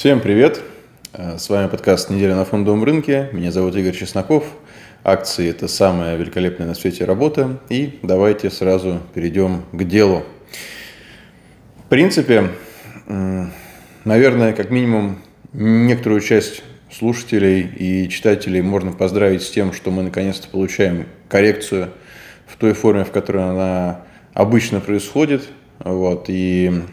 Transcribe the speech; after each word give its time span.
Всем 0.00 0.20
привет! 0.20 0.62
Э, 1.12 1.36
с 1.36 1.50
вами 1.50 1.68
подкаст 1.68 2.08
«Неделя 2.08 2.34
на 2.34 2.46
фондовом 2.46 2.84
рынке». 2.84 3.28
Меня 3.32 3.52
зовут 3.52 3.76
Игорь 3.76 3.94
Чесноков. 3.94 4.44
Акции– 5.04 5.46
это 5.50 5.68
самая 5.68 6.16
великолепная 6.16 6.66
на 6.66 6.72
свете 6.72 7.04
работа. 7.04 7.60
И 7.68 7.98
давайте 8.02 8.48
сразу 8.48 9.00
перейдем 9.12 9.62
к 9.72 9.84
делу. 9.84 10.24
В 11.84 11.90
принципе, 11.90 12.48
наверное, 14.06 14.54
как 14.54 14.70
минимум 14.70 15.18
некоторую 15.52 16.22
часть 16.22 16.62
слушателей 16.90 17.60
и 17.60 18.08
читателей 18.08 18.62
можно 18.62 18.92
поздравить 18.92 19.42
с 19.42 19.50
тем, 19.50 19.74
что 19.74 19.90
мы 19.90 20.02
наконец-то 20.02 20.48
получаем 20.48 21.08
коррекцию 21.28 21.90
в 22.46 22.56
той 22.56 22.72
форме, 22.72 23.04
в 23.04 23.10
которой 23.10 23.44
она 23.44 24.00
обычно 24.32 24.80
происходит. 24.80 25.46
Вот, 25.78 26.24
и 26.28 26.84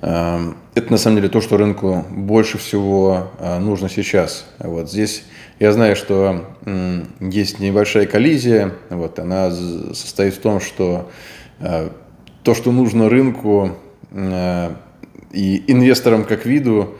это 0.00 0.90
на 0.90 0.96
самом 0.96 1.16
деле 1.16 1.28
то, 1.28 1.40
что 1.40 1.56
рынку 1.56 2.04
больше 2.10 2.56
всего 2.58 3.32
э, 3.38 3.58
нужно 3.58 3.88
сейчас. 3.88 4.46
Вот 4.58 4.88
здесь 4.88 5.24
я 5.58 5.72
знаю, 5.72 5.96
что 5.96 6.44
есть 7.20 7.58
небольшая 7.58 8.06
коллизия. 8.06 8.74
Вот, 8.90 9.18
она 9.18 9.50
состоит 9.50 10.34
в 10.34 10.40
том, 10.40 10.60
что 10.60 11.10
э, 11.58 11.90
то, 12.44 12.54
что 12.54 12.70
нужно 12.70 13.08
рынку 13.08 13.72
э, 14.12 14.70
и 15.32 15.64
инвесторам 15.66 16.24
как 16.24 16.46
виду, 16.46 16.94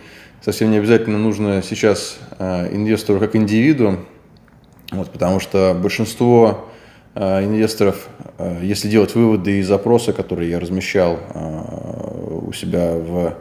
совсем 0.44 0.72
не 0.72 0.78
обязательно 0.78 1.18
нужно 1.18 1.62
сейчас 1.62 2.18
инвестору 2.38 3.20
как 3.20 3.34
индивиду, 3.36 3.98
вот, 4.92 5.10
потому 5.10 5.40
что 5.40 5.76
большинство 5.80 6.68
инвесторов, 7.14 8.08
э, 8.38 8.60
если 8.62 8.88
делать 8.88 9.14
выводы 9.14 9.58
из 9.58 9.68
запроса, 9.68 10.12
которые 10.12 10.50
я 10.50 10.60
размещал 10.60 11.18
у 12.30 12.52
себя 12.52 12.92
в 12.94 13.34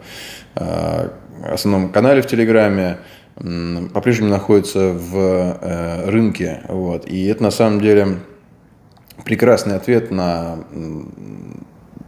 основном 1.44 1.92
канале 1.92 2.22
в 2.22 2.28
Телеграме, 2.28 2.98
по-прежнему 3.36 4.32
находятся 4.32 4.92
в 4.92 6.10
рынке. 6.10 6.62
Вот. 6.68 7.08
И 7.08 7.26
это 7.28 7.44
на 7.44 7.52
самом 7.52 7.80
деле 7.80 8.18
прекрасный 9.24 9.76
ответ 9.76 10.10
на, 10.10 10.58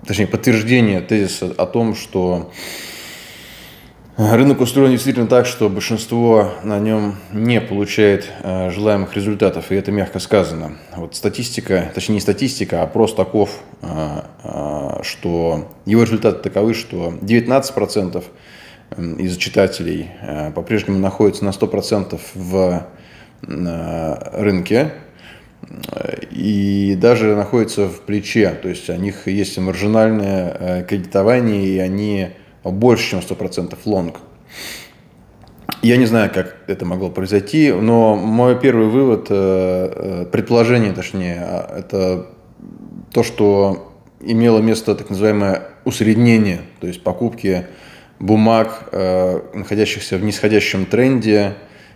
точнее, 0.07 0.27
подтверждение 0.27 1.01
тезиса 1.01 1.53
о 1.57 1.65
том, 1.67 1.95
что 1.95 2.51
Рынок 4.19 4.59
устроен 4.59 4.91
действительно 4.91 5.27
так, 5.27 5.45
что 5.45 5.69
большинство 5.69 6.51
на 6.63 6.77
нем 6.77 7.15
не 7.31 7.61
получает 7.61 8.29
э, 8.43 8.69
желаемых 8.69 9.15
результатов, 9.15 9.71
и 9.71 9.75
это 9.75 9.93
мягко 9.93 10.19
сказано. 10.19 10.73
Вот 10.97 11.15
статистика, 11.15 11.89
точнее 11.95 12.15
не 12.15 12.19
статистика, 12.19 12.81
а 12.81 12.83
опрос 12.83 13.15
таков, 13.15 13.61
э, 13.81 13.87
э, 14.43 15.03
что 15.03 15.69
его 15.85 16.03
результаты 16.03 16.43
таковы, 16.43 16.73
что 16.73 17.13
19% 17.21 18.21
из 19.19 19.37
читателей 19.37 20.09
по-прежнему 20.53 20.99
находятся 20.99 21.45
на 21.45 21.51
100% 21.51 22.19
в 22.33 22.87
рынке, 23.41 24.91
и 26.29 26.97
даже 26.99 27.37
находятся 27.37 27.87
в 27.87 28.01
плече, 28.01 28.49
то 28.49 28.67
есть 28.67 28.89
у 28.89 28.95
них 28.95 29.29
есть 29.29 29.57
маржинальное 29.59 30.83
кредитование, 30.83 31.65
и 31.65 31.77
они 31.77 32.29
больше, 32.63 33.09
чем 33.11 33.19
100% 33.19 33.77
лонг. 33.85 34.17
Я 35.81 35.95
не 35.95 36.05
знаю, 36.05 36.29
как 36.33 36.57
это 36.67 36.85
могло 36.85 37.09
произойти, 37.09 37.71
но 37.71 38.15
мой 38.15 38.59
первый 38.59 38.87
вывод, 38.87 39.27
э, 39.29 40.23
э, 40.23 40.25
предположение 40.29 40.91
точнее, 40.91 41.39
а, 41.41 41.79
это 41.79 42.27
то, 43.13 43.23
что 43.23 43.93
имело 44.19 44.59
место 44.59 44.93
так 44.95 45.09
называемое 45.09 45.61
усреднение, 45.85 46.61
то 46.81 46.87
есть 46.87 47.01
покупки 47.01 47.67
бумаг, 48.19 48.89
э, 48.91 49.39
находящихся 49.53 50.17
в 50.17 50.23
нисходящем 50.23 50.85
тренде, 50.85 51.55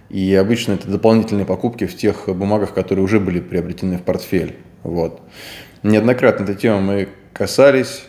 и 0.10 0.34
обычно 0.34 0.74
это 0.74 0.88
дополнительные 0.88 1.46
покупки 1.46 1.86
в 1.86 1.98
тех 1.98 2.30
бумагах, 2.30 2.74
которые 2.74 3.04
уже 3.04 3.20
были 3.20 3.42
приобретены 3.42 3.98
в 3.98 4.04
портфель. 4.04 4.56
Вот. 4.84 5.20
Неоднократно 5.82 6.44
этой 6.44 6.56
темы 6.56 6.82
мы 6.82 7.10
касались. 7.34 8.06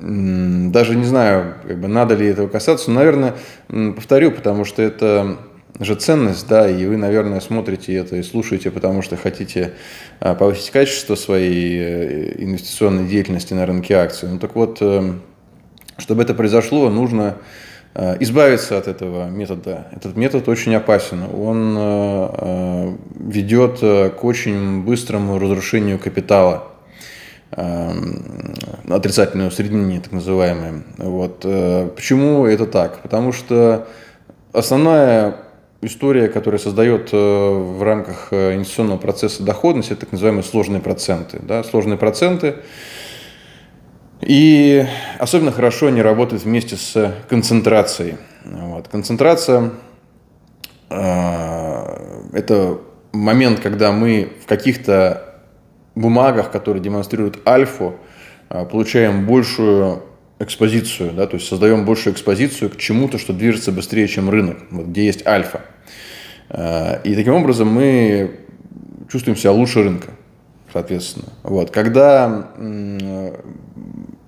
Эм, 0.00 0.72
даже 0.72 0.96
не 0.96 1.04
знаю, 1.04 1.54
как 1.66 1.78
бы, 1.78 1.88
надо 1.88 2.14
ли 2.14 2.26
этого 2.26 2.48
касаться, 2.48 2.90
но, 2.90 3.00
наверное, 3.00 3.34
повторю, 3.68 4.32
потому 4.32 4.64
что 4.64 4.82
это 4.82 5.38
же 5.78 5.94
ценность, 5.94 6.46
да, 6.48 6.68
и 6.68 6.84
вы, 6.86 6.96
наверное, 6.96 7.40
смотрите 7.40 7.94
это 7.94 8.16
и 8.16 8.22
слушаете, 8.22 8.70
потому 8.70 9.02
что 9.02 9.16
хотите 9.16 9.72
а, 10.20 10.34
повысить 10.34 10.70
качество 10.70 11.14
своей 11.14 11.78
э, 11.78 12.42
инвестиционной 12.42 13.06
деятельности 13.08 13.54
на 13.54 13.64
рынке 13.66 13.94
акций. 13.94 14.28
Ну 14.28 14.38
так 14.38 14.54
вот, 14.54 14.78
э, 14.80 15.14
чтобы 15.96 16.22
это 16.22 16.34
произошло, 16.34 16.90
нужно 16.90 17.38
э, 17.94 18.16
избавиться 18.20 18.76
от 18.76 18.88
этого 18.88 19.30
метода. 19.30 19.86
Этот 19.92 20.16
метод 20.16 20.48
очень 20.48 20.74
опасен. 20.74 21.22
Он 21.34 22.98
ведет 23.18 23.80
к 23.80 24.24
очень 24.24 24.82
быстрому 24.82 25.38
разрушению 25.38 25.98
капитала. 25.98 26.69
Эм, 27.52 28.54
отрицательное 28.88 29.48
усреднение, 29.48 30.00
так 30.00 30.12
называемое. 30.12 30.84
Вот. 30.98 31.40
Э, 31.44 31.88
почему 31.96 32.46
это 32.46 32.64
так? 32.64 33.00
Потому 33.02 33.32
что 33.32 33.88
основная 34.52 35.34
история, 35.82 36.28
которая 36.28 36.60
создает 36.60 37.08
э, 37.12 37.16
в 37.16 37.82
рамках 37.82 38.28
э, 38.30 38.54
инвестиционного 38.54 38.98
процесса 38.98 39.42
доходность, 39.42 39.90
это 39.90 40.02
так 40.02 40.12
называемые 40.12 40.44
сложные 40.44 40.80
проценты. 40.80 41.40
Да? 41.42 41.64
Сложные 41.64 41.98
проценты. 41.98 42.54
И 44.20 44.86
особенно 45.18 45.50
хорошо 45.50 45.88
они 45.88 46.02
работают 46.02 46.44
вместе 46.44 46.76
с 46.76 47.14
концентрацией. 47.28 48.18
Вот. 48.44 48.86
Концентрация– 48.86 49.72
это 50.90 52.78
момент, 53.12 53.60
когда 53.60 53.92
мы 53.92 54.32
в 54.42 54.46
каких-то 54.46 55.29
бумагах, 55.94 56.50
которые 56.50 56.82
демонстрируют 56.82 57.46
альфу, 57.46 57.96
а, 58.48 58.64
получаем 58.64 59.26
большую 59.26 60.02
экспозицию, 60.38 61.12
да, 61.12 61.26
то 61.26 61.36
есть 61.36 61.48
создаем 61.48 61.84
большую 61.84 62.14
экспозицию 62.14 62.70
к 62.70 62.76
чему-то, 62.76 63.18
что 63.18 63.32
движется 63.32 63.72
быстрее, 63.72 64.08
чем 64.08 64.30
рынок, 64.30 64.58
вот, 64.70 64.86
где 64.86 65.04
есть 65.04 65.26
альфа. 65.26 65.62
А, 66.48 67.00
и 67.04 67.14
таким 67.14 67.34
образом 67.34 67.68
мы 67.68 68.40
чувствуем 69.10 69.36
себя 69.36 69.52
лучше 69.52 69.82
рынка, 69.82 70.08
соответственно. 70.72 71.26
Вот. 71.42 71.70
Когда... 71.70 72.50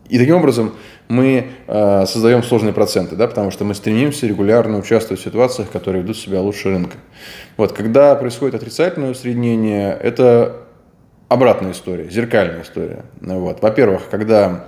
И 0.08 0.18
таким 0.18 0.36
образом 0.36 0.74
мы 1.08 1.46
э, 1.66 2.04
создаем 2.06 2.42
сложные 2.42 2.74
проценты, 2.74 3.16
да, 3.16 3.26
потому 3.28 3.50
что 3.50 3.64
мы 3.64 3.74
стремимся 3.74 4.26
регулярно 4.26 4.76
участвовать 4.76 5.22
в 5.22 5.24
ситуациях, 5.24 5.70
которые 5.70 6.02
ведут 6.02 6.18
себя 6.18 6.42
лучше 6.42 6.68
рынка. 6.68 6.98
Вот, 7.56 7.72
когда 7.72 8.14
происходит 8.14 8.54
отрицательное 8.54 9.12
усреднение, 9.12 9.96
это 9.98 10.66
обратная 11.32 11.72
история, 11.72 12.08
зеркальная 12.10 12.62
история. 12.62 13.04
Вот. 13.20 13.62
Во-первых, 13.62 14.08
когда 14.10 14.66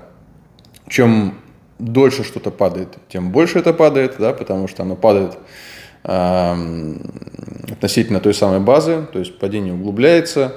чем 0.88 1.34
дольше 1.78 2.24
что-то 2.24 2.50
падает, 2.50 2.96
тем 3.08 3.30
больше 3.30 3.58
это 3.58 3.72
падает, 3.72 4.16
да, 4.18 4.32
потому 4.32 4.68
что 4.68 4.82
оно 4.82 4.96
падает 4.96 5.36
э, 6.04 6.94
относительно 7.70 8.20
той 8.20 8.34
самой 8.34 8.60
базы, 8.60 9.06
то 9.12 9.18
есть 9.18 9.38
падение 9.38 9.74
углубляется. 9.74 10.54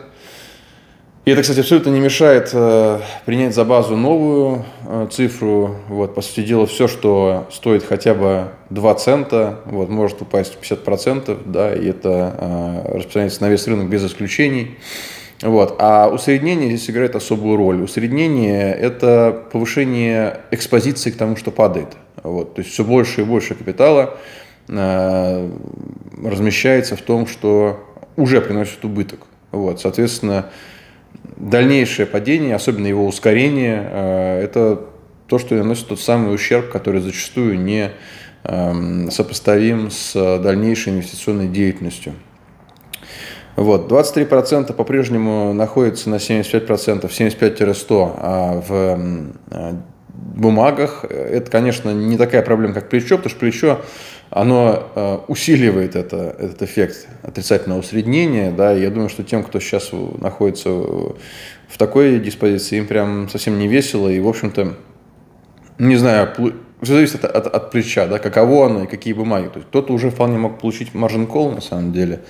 И 1.25 1.31
это, 1.31 1.41
кстати, 1.41 1.59
абсолютно 1.59 1.89
не 1.89 1.99
мешает 1.99 2.51
э, 2.53 3.01
принять 3.25 3.53
за 3.53 3.65
базу 3.65 3.97
новую 3.97 4.63
э, 4.85 5.07
цифру. 5.11 5.75
Вот, 5.89 6.15
по 6.15 6.21
сути 6.21 6.41
дела, 6.45 6.65
все, 6.67 6.87
что 6.87 7.47
стоит 7.51 7.83
хотя 7.83 8.13
бы 8.13 8.45
2 8.69 8.95
цента, 8.95 9.59
вот, 9.65 9.89
может 9.89 10.21
упасть 10.21 10.55
в 10.55 10.61
50%, 10.61 11.41
да, 11.45 11.75
и 11.75 11.89
это 11.89 12.33
э, 12.37 12.95
распространяется 12.95 13.41
на 13.41 13.49
весь 13.49 13.67
рынок 13.67 13.89
без 13.89 14.05
исключений. 14.05 14.77
Вот. 15.41 15.75
А 15.79 16.09
усреднение 16.09 16.69
здесь 16.69 16.89
играет 16.89 17.15
особую 17.15 17.57
роль. 17.57 17.81
Усреднение– 17.81 18.73
это 18.73 19.43
повышение 19.51 20.41
экспозиции 20.51 21.11
к 21.11 21.17
тому, 21.17 21.35
что 21.35 21.51
падает. 21.51 21.89
Вот. 22.23 22.55
То 22.55 22.61
есть 22.61 22.73
все 22.73 22.83
больше 22.83 23.21
и 23.21 23.23
больше 23.23 23.53
капитала 23.53 24.17
э, 24.67 25.49
размещается 26.23 26.95
в 26.95 27.01
том, 27.01 27.27
что 27.27 27.79
уже 28.15 28.41
приносит 28.41 28.83
убыток. 28.83 29.19
Вот. 29.51 29.79
Соответственно, 29.79 30.47
дальнейшее 31.35 32.07
падение, 32.07 32.55
особенно 32.55 32.87
его 32.87 33.05
ускорение, 33.05 33.87
э, 33.91 34.41
это 34.43 34.81
то, 35.27 35.37
что 35.37 35.55
наносит 35.55 35.87
тот 35.87 35.99
самый 35.99 36.33
ущерб, 36.33 36.69
который 36.71 37.01
зачастую 37.01 37.59
не 37.59 37.91
э, 38.43 39.09
сопоставим 39.11 39.91
с 39.91 40.13
дальнейшей 40.39 40.93
инвестиционной 40.93 41.47
деятельностью. 41.47 42.13
Вот, 43.57 43.91
23% 43.91 44.71
по-прежнему 44.73 45.51
находится 45.51 46.11
на 46.11 46.15
75%, 46.15 47.09
75-100, 47.09 48.13
а 48.15 48.61
в 48.61 48.71
а, 49.49 49.81
бумагах. 50.13 51.03
Это, 51.05 51.49
конечно, 51.49 51.89
не 51.89 52.17
такая 52.17 52.43
проблема, 52.43 52.75
как 52.75 52.89
плечо, 52.89 53.17
потому 53.17 53.31
что 53.31 53.39
плечо 53.39 53.81
оно 54.29 54.83
а, 54.93 55.23
усиливает 55.27 55.95
это, 55.95 56.35
этот 56.37 56.61
эффект 56.61 57.07
отрицательного 57.23 57.79
усреднения, 57.79 58.51
да, 58.51 58.73
я 58.73 58.91
думаю, 58.91 59.09
что 59.09 59.23
тем, 59.23 59.43
кто 59.43 59.59
сейчас 59.59 59.89
находится 59.91 60.69
в 60.69 61.77
такой 61.79 62.19
диспозиции, 62.19 62.77
им 62.77 62.85
прям 62.85 63.27
совсем 63.27 63.57
не 63.57 63.67
весело, 63.67 64.07
и, 64.07 64.19
в 64.19 64.27
общем-то, 64.27 64.75
не 65.79 65.95
знаю, 65.95 66.29
все 66.83 66.93
зависит 66.93 67.25
от, 67.25 67.35
от, 67.35 67.47
от 67.47 67.71
плеча, 67.71 68.05
да, 68.05 68.19
каково 68.19 68.67
оно 68.67 68.83
и 68.83 68.87
какие 68.87 69.13
бумаги. 69.13 69.47
То 69.47 69.57
есть 69.57 69.67
кто-то 69.69 69.93
уже 69.93 70.11
вполне 70.11 70.37
мог 70.37 70.59
получить 70.59 70.91
margin 70.93 71.27
call, 71.27 71.55
на 71.55 71.61
самом 71.61 71.91
деле, 71.91 72.21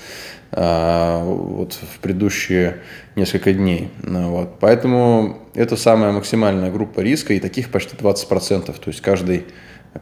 вот 0.51 1.73
в 1.73 1.99
предыдущие 1.99 2.77
несколько 3.15 3.53
дней. 3.53 3.89
Ну, 4.03 4.29
вот. 4.31 4.59
Поэтому 4.59 5.39
это 5.53 5.75
самая 5.75 6.11
максимальная 6.11 6.71
группа 6.71 7.01
риска, 7.01 7.33
и 7.33 7.39
таких 7.39 7.69
почти 7.69 7.95
20%. 7.95 8.65
То 8.65 8.73
есть 8.85 9.01
каждый 9.01 9.45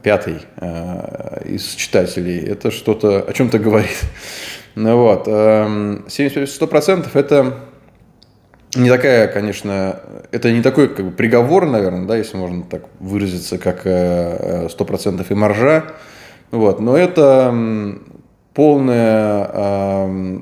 пятый 0.04 0.40
а, 0.58 1.42
из 1.46 1.76
читателей 1.76 2.40
это 2.40 2.72
что-то 2.72 3.22
о 3.22 3.34
чем-то 3.34 3.60
говорит. 3.60 4.02
Ну, 4.76 4.98
вот. 4.98 5.28
70-100% 5.28 7.08
это 7.14 7.60
не 8.76 8.90
такая, 8.90 9.28
конечно, 9.28 10.02
это 10.32 10.52
не 10.52 10.62
такой 10.62 10.90
как 10.90 11.06
бы, 11.06 11.12
приговор, 11.12 11.66
наверное, 11.66 12.06
да, 12.06 12.18
если 12.18 12.36
можно 12.36 12.64
так 12.64 12.84
выразиться, 13.00 13.58
как 13.58 13.86
100% 13.86 13.88
э, 13.88 14.68
э, 14.68 15.26
и 15.30 15.34
маржа, 15.34 15.86
вот, 16.52 16.80
но 16.80 16.98
это 16.98 17.54
полная 18.56 19.50
э, 19.54 20.40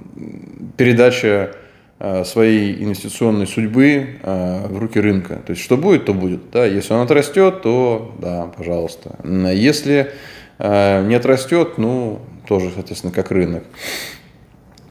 передача 0.77 1.55
э, 1.99 2.23
своей 2.23 2.81
инвестиционной 2.81 3.47
судьбы 3.47 4.19
э, 4.21 4.67
в 4.69 4.77
руки 4.77 4.99
рынка. 4.99 5.41
То 5.45 5.51
есть, 5.51 5.63
что 5.63 5.75
будет, 5.75 6.05
то 6.05 6.13
будет. 6.13 6.51
Да? 6.51 6.65
Если 6.65 6.93
он 6.93 7.01
отрастет, 7.01 7.63
то 7.63 8.15
да, 8.19 8.51
пожалуйста. 8.55 9.17
Если 9.23 10.11
э, 10.59 11.05
не 11.07 11.15
отрастет, 11.15 11.77
ну, 11.77 12.19
тоже, 12.47 12.71
соответственно, 12.73 13.11
как 13.11 13.31
рынок. 13.31 13.63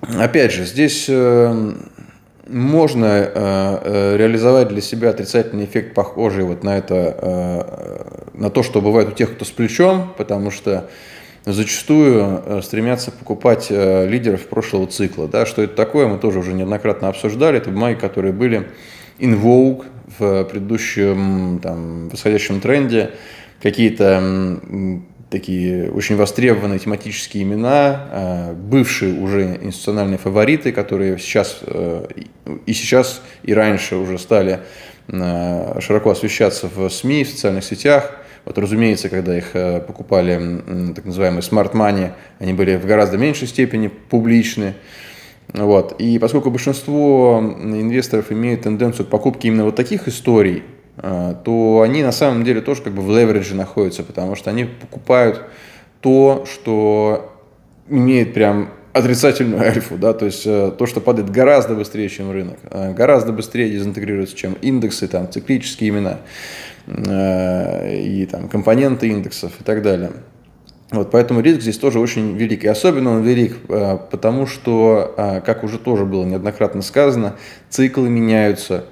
Опять 0.00 0.52
же, 0.52 0.64
здесь 0.64 1.06
э, 1.08 1.72
можно 2.48 3.06
э, 3.06 4.16
реализовать 4.16 4.68
для 4.68 4.80
себя 4.80 5.10
отрицательный 5.10 5.64
эффект, 5.64 5.94
похожий 5.94 6.42
вот 6.42 6.64
на 6.64 6.76
это, 6.76 7.16
э, 7.22 8.38
на 8.38 8.50
то, 8.50 8.64
что 8.64 8.80
бывает 8.80 9.10
у 9.10 9.12
тех, 9.12 9.32
кто 9.34 9.44
с 9.44 9.50
плечом, 9.50 10.12
потому 10.18 10.50
что 10.50 10.90
зачастую 11.44 12.42
э, 12.44 12.60
стремятся 12.62 13.10
покупать 13.10 13.66
э, 13.70 14.06
лидеров 14.06 14.46
прошлого 14.46 14.86
цикла. 14.86 15.26
Да? 15.26 15.46
Что 15.46 15.62
это 15.62 15.74
такое, 15.74 16.06
мы 16.06 16.18
тоже 16.18 16.38
уже 16.38 16.52
неоднократно 16.52 17.08
обсуждали. 17.08 17.58
Это 17.58 17.70
бумаги, 17.70 17.98
которые 17.98 18.32
были 18.32 18.68
in 19.18 19.40
vogue 19.40 19.84
в 20.18 20.44
предыдущем 20.44 21.58
там, 21.62 22.08
восходящем 22.10 22.60
тренде, 22.60 23.12
какие-то 23.62 24.60
такие 25.30 25.90
очень 25.90 26.16
востребованные 26.16 26.78
тематические 26.78 27.42
имена, 27.42 28.08
э, 28.10 28.52
бывшие 28.52 29.20
уже 29.20 29.58
институциональные 29.62 30.18
фавориты, 30.18 30.72
которые 30.72 31.18
сейчас 31.18 31.60
и 32.66 32.72
сейчас, 32.72 33.22
и 33.42 33.54
раньше 33.54 33.96
уже 33.96 34.18
стали 34.18 34.60
широко 35.08 36.10
освещаться 36.10 36.70
в 36.72 36.88
СМИ, 36.88 37.24
в 37.24 37.30
социальных 37.30 37.64
сетях– 37.64 38.18
вот, 38.44 38.58
разумеется, 38.58 39.08
когда 39.08 39.36
их 39.36 39.54
э, 39.54 39.80
покупали 39.80 40.92
так 40.94 41.04
называемые 41.04 41.42
smart 41.42 41.72
money, 41.72 42.12
они 42.38 42.52
были 42.52 42.76
в 42.76 42.86
гораздо 42.86 43.16
меньшей 43.16 43.46
степени 43.46 43.88
публичны. 43.88 44.74
Вот. 45.52 46.00
И 46.00 46.18
поскольку 46.18 46.50
большинство 46.50 47.40
инвесторов 47.60 48.32
имеют 48.32 48.62
тенденцию 48.62 49.06
к 49.06 49.10
покупке 49.10 49.48
именно 49.48 49.64
вот 49.64 49.76
таких 49.76 50.08
историй, 50.08 50.64
э, 50.96 51.34
то 51.44 51.82
они 51.82 52.02
на 52.02 52.12
самом 52.12 52.44
деле 52.44 52.60
тоже 52.60 52.82
как 52.82 52.94
бы 52.94 53.02
в 53.02 53.10
леверидже 53.16 53.54
находятся, 53.54 54.02
потому 54.02 54.34
что 54.34 54.50
они 54.50 54.64
покупают 54.64 55.42
то, 56.00 56.44
что 56.50 57.32
имеет 57.88 58.34
прям 58.34 58.70
отрицательную 58.92 59.62
альфу, 59.62 59.96
да, 59.96 60.12
то 60.12 60.26
есть 60.26 60.42
э, 60.46 60.72
то, 60.76 60.86
что 60.86 61.00
падает 61.00 61.30
гораздо 61.30 61.74
быстрее, 61.74 62.08
чем 62.08 62.30
рынок, 62.30 62.58
гораздо 62.70 63.32
быстрее 63.32 63.70
дезинтегрируется, 63.70 64.36
чем 64.36 64.54
индексы, 64.54 65.08
там, 65.08 65.30
циклические 65.30 65.90
имена. 65.90 66.18
Э, 66.86 67.94
и 67.94 68.26
там, 68.26 68.48
компоненты 68.48 69.08
индексов 69.08 69.52
и 69.60 69.64
так 69.64 69.82
далее. 69.82 70.10
Вот, 70.90 71.10
поэтому 71.10 71.40
риск 71.40 71.62
здесь 71.62 71.78
тоже 71.78 72.00
очень 72.00 72.36
велик. 72.36 72.64
И 72.64 72.68
особенно 72.68 73.10
он 73.12 73.22
велик, 73.22 73.56
э, 73.68 73.98
потому 74.10 74.46
что, 74.46 75.14
э, 75.16 75.40
как 75.40 75.64
уже 75.64 75.78
тоже 75.78 76.04
было 76.04 76.24
неоднократно 76.24 76.82
сказано, 76.82 77.36
циклы 77.70 78.08
меняются. 78.08 78.84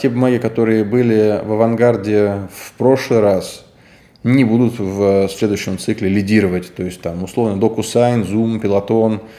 Те 0.00 0.10
бумаги, 0.10 0.38
которые 0.38 0.84
были 0.84 1.40
в 1.44 1.50
авангарде 1.50 2.42
в 2.54 2.72
прошлый 2.78 3.18
раз, 3.18 3.65
не 4.26 4.44
будут 4.44 4.78
в 4.78 5.28
следующем 5.28 5.78
цикле 5.78 6.08
лидировать. 6.08 6.74
То 6.74 6.82
есть 6.82 7.00
там 7.00 7.24
условно 7.24 7.60
DocuSign, 7.60 8.26
Zoom, 8.26 8.60
Peloton– 8.60 9.20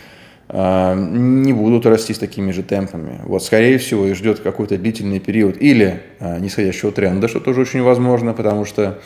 а, 0.49 0.95
не 0.95 1.51
будут 1.51 1.85
расти 1.85 2.13
с 2.13 2.19
такими 2.19 2.51
же 2.51 2.63
темпами. 2.63 3.19
Вот, 3.23 3.43
скорее 3.43 3.77
всего, 3.77 4.05
их 4.05 4.15
ждет 4.15 4.39
какой-то 4.39 4.77
длительный 4.77 5.19
период 5.19 5.61
или 5.61 6.01
а, 6.19 6.39
нисходящего 6.39 6.91
тренда, 6.91 7.27
что 7.27 7.39
тоже 7.39 7.61
очень 7.61 7.81
возможно, 7.81 8.33
потому 8.33 8.65
что 8.65 8.99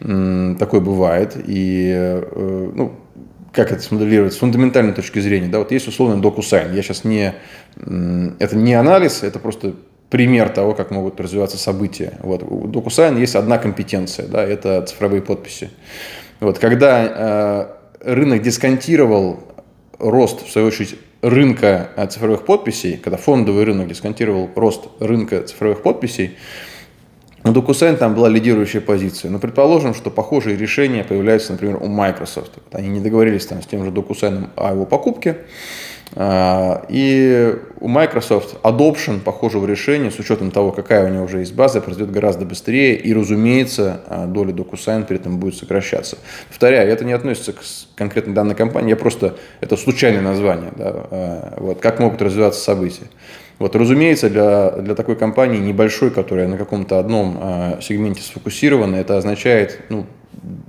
такое 0.00 0.80
бывает. 0.80 1.36
И, 1.46 1.92
э, 1.94 2.70
ну, 2.74 2.92
как 3.52 3.70
это 3.70 3.82
смоделировать 3.82 4.32
с 4.32 4.38
фундаментальной 4.38 4.94
точки 4.94 5.18
зрения, 5.18 5.48
да, 5.48 5.58
вот 5.58 5.72
есть 5.72 5.86
условно 5.88 6.22
DocuSign. 6.22 6.74
Я 6.74 6.80
сейчас 6.82 7.04
не, 7.04 7.34
это 7.76 8.56
не 8.56 8.72
анализ, 8.72 9.22
это 9.22 9.38
просто 9.38 9.74
пример 10.10 10.48
того, 10.50 10.74
как 10.74 10.90
могут 10.90 11.20
развиваться 11.20 11.56
события. 11.56 12.14
Вот. 12.20 12.42
У 12.42 12.66
DocuSign 12.66 13.18
есть 13.18 13.36
одна 13.36 13.58
компетенция, 13.58 14.26
да, 14.26 14.44
это 14.44 14.82
цифровые 14.82 15.22
подписи. 15.22 15.70
Вот, 16.40 16.58
когда 16.58 17.76
э, 18.02 18.12
рынок 18.12 18.42
дисконтировал 18.42 19.40
рост, 19.98 20.46
в 20.46 20.50
свою 20.50 20.66
очередь, 20.66 20.96
рынка 21.22 21.90
э, 21.96 22.06
цифровых 22.08 22.44
подписей, 22.44 22.96
когда 22.96 23.16
фондовый 23.16 23.64
рынок 23.64 23.88
дисконтировал 23.88 24.50
рост 24.56 24.88
рынка 24.98 25.42
цифровых 25.42 25.82
подписей, 25.82 26.36
у 27.44 27.48
DocuSign 27.48 27.96
там 27.96 28.14
была 28.14 28.28
лидирующая 28.28 28.80
позиция. 28.80 29.30
Но 29.30 29.38
предположим, 29.38 29.94
что 29.94 30.10
похожие 30.10 30.56
решения 30.56 31.04
появляются, 31.04 31.52
например, 31.52 31.78
у 31.80 31.86
Microsoft. 31.86 32.52
Они 32.72 32.88
не 32.88 33.00
договорились 33.00 33.46
там 33.46 33.62
с 33.62 33.66
тем 33.66 33.84
же 33.84 33.90
DocuSign 33.90 34.50
о 34.56 34.72
его 34.72 34.84
покупке, 34.84 35.30
а, 35.30 35.44
и 36.16 37.54
у 37.80 37.88
Microsoft 37.88 38.56
adoption 38.62 39.20
похожего 39.20 39.66
решения, 39.66 40.10
с 40.10 40.18
учетом 40.18 40.50
того, 40.50 40.70
какая 40.70 41.06
у 41.06 41.08
него 41.08 41.24
уже 41.24 41.38
есть 41.38 41.54
база, 41.54 41.80
произойдет 41.80 42.12
гораздо 42.12 42.44
быстрее, 42.44 42.94
и, 42.94 43.12
разумеется, 43.14 44.02
а, 44.06 44.26
доля 44.26 44.52
DocuSign 44.52 45.06
при 45.06 45.16
этом 45.16 45.38
будет 45.38 45.54
сокращаться. 45.54 46.18
Повторяю, 46.48 46.90
это 46.90 47.04
не 47.04 47.12
относится 47.12 47.52
к 47.52 47.60
конкретно 47.96 48.34
данной 48.34 48.54
компании, 48.54 48.90
я 48.90 48.96
просто, 48.96 49.36
это 49.60 49.76
случайное 49.76 50.20
название, 50.20 50.72
да, 50.76 50.92
а, 51.10 51.54
вот, 51.56 51.80
как 51.80 51.98
могут 51.98 52.20
развиваться 52.20 52.60
события. 52.60 53.06
Вот, 53.58 53.76
разумеется, 53.76 54.30
для, 54.30 54.70
для 54.70 54.94
такой 54.94 55.16
компании 55.16 55.58
небольшой, 55.58 56.10
которая 56.10 56.48
на 56.48 56.56
каком-то 56.56 56.98
одном 56.98 57.78
сегменте 57.82 58.22
сфокусирована, 58.22 58.96
это 58.96 59.18
означает 59.18 59.80
ну, 59.90 60.06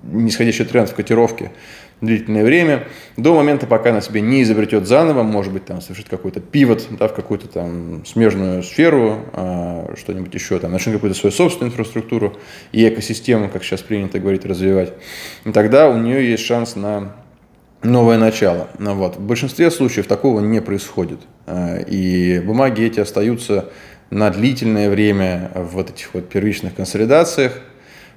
нисходящий 0.03 0.65
тренд 0.65 0.89
в 0.89 0.95
котировке 0.95 1.51
длительное 2.01 2.43
время, 2.43 2.87
до 3.15 3.35
момента, 3.35 3.67
пока 3.67 3.91
она 3.91 4.01
себе 4.01 4.21
не 4.21 4.41
изобретет 4.41 4.87
заново, 4.87 5.23
может 5.23 5.53
быть, 5.53 5.65
там 5.65 5.81
совершит 5.81 6.09
какой-то 6.09 6.39
пивот, 6.39 6.87
да, 6.89 7.07
в 7.07 7.13
какую-то 7.13 7.47
там 7.47 8.03
смежную 8.05 8.63
сферу, 8.63 9.19
а, 9.33 9.93
что-нибудь 9.97 10.33
еще, 10.33 10.59
там, 10.59 10.71
начнет 10.71 10.95
какую-то 10.95 11.17
свою 11.17 11.31
собственную 11.31 11.71
инфраструктуру 11.71 12.37
и 12.71 12.87
экосистему, 12.87 13.49
как 13.49 13.63
сейчас 13.63 13.81
принято 13.81 14.19
говорить, 14.19 14.45
развивать. 14.45 14.93
И 15.45 15.51
тогда 15.51 15.89
у 15.89 15.97
нее 15.97 16.29
есть 16.29 16.43
шанс 16.43 16.75
на 16.75 17.15
новое 17.83 18.17
начало. 18.17 18.67
Ну, 18.79 18.95
вот. 18.95 19.17
В 19.17 19.21
большинстве 19.21 19.69
случаев 19.71 20.07
такого 20.07 20.39
не 20.39 20.61
происходит. 20.61 21.19
А, 21.45 21.77
и 21.77 22.39
бумаги 22.39 22.83
эти 22.83 22.99
остаются 22.99 23.69
на 24.09 24.29
длительное 24.29 24.89
время 24.89 25.51
в 25.53 25.75
вот 25.75 25.91
этих 25.91 26.13
вот 26.13 26.29
первичных 26.29 26.75
консолидациях 26.75 27.61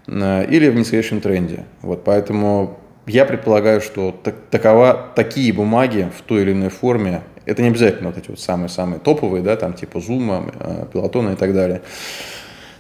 а, 0.07 0.43
или 0.43 0.71
в 0.71 0.75
нисходящем 0.75 1.21
тренде. 1.21 1.65
Вот, 1.83 2.03
поэтому 2.05 2.79
я 3.07 3.25
предполагаю, 3.25 3.81
что 3.81 4.15
так, 4.23 4.35
такова, 4.51 5.11
такие 5.15 5.53
бумаги 5.53 6.11
в 6.17 6.23
той 6.23 6.43
или 6.43 6.53
иной 6.53 6.71
форме, 6.71 7.23
это 7.47 7.63
не 7.63 7.69
обязательно 7.69 8.09
вот 8.09 8.19
эти 8.19 8.31
вот 8.31 8.41
самые-самые 8.41 9.01
топовые, 9.01 9.43
да, 9.43 9.57
там 9.57 9.75
типа 9.75 9.99
Zoom, 9.99 10.91
Пилотона 10.91 11.31
и 11.31 11.37
так 11.37 11.53
далее. 11.53 11.83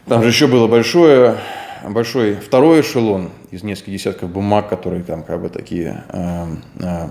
Там 0.06 0.22
же 0.22 0.28
еще 0.28 0.46
было 0.46 0.66
большое, 0.66 1.36
большой 1.88 2.34
второй 2.34 2.80
эшелон 2.80 3.30
из 3.50 3.62
нескольких 3.62 3.94
десятков 3.94 4.30
бумаг, 4.30 4.68
которые 4.68 5.02
там 5.02 5.22
как 5.22 5.40
бы 5.40 5.48
такие 5.48 6.04
э, 6.08 6.46
э, 6.80 7.08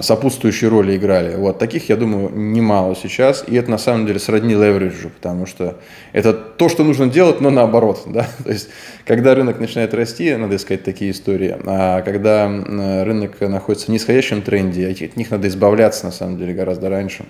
сопутствующие 0.00 0.68
роли 0.68 0.96
играли. 0.96 1.36
Вот 1.36 1.58
таких, 1.58 1.88
я 1.88 1.96
думаю, 1.96 2.30
немало 2.34 2.96
сейчас. 2.96 3.44
И 3.46 3.54
это 3.54 3.70
на 3.70 3.78
самом 3.78 4.06
деле 4.06 4.18
сродни 4.18 4.54
левериджу, 4.54 5.10
потому 5.10 5.46
что 5.46 5.78
это 6.12 6.32
то, 6.32 6.68
что 6.68 6.84
нужно 6.84 7.06
делать, 7.06 7.40
но 7.40 7.50
наоборот. 7.50 8.02
Да? 8.12 8.26
То 8.44 8.50
есть, 8.50 8.68
когда 9.06 9.34
рынок 9.34 9.58
начинает 9.60 9.94
расти, 9.94 10.34
надо 10.34 10.56
искать 10.56 10.84
такие 10.84 11.12
истории. 11.12 11.56
А 11.64 12.02
когда 12.02 12.46
рынок 12.46 13.40
находится 13.40 13.86
в 13.86 13.88
нисходящем 13.90 14.42
тренде, 14.42 14.90
от 14.90 15.16
них 15.16 15.30
надо 15.30 15.48
избавляться, 15.48 16.06
на 16.06 16.12
самом 16.12 16.38
деле, 16.38 16.52
гораздо 16.52 16.90
раньше. 16.90 17.24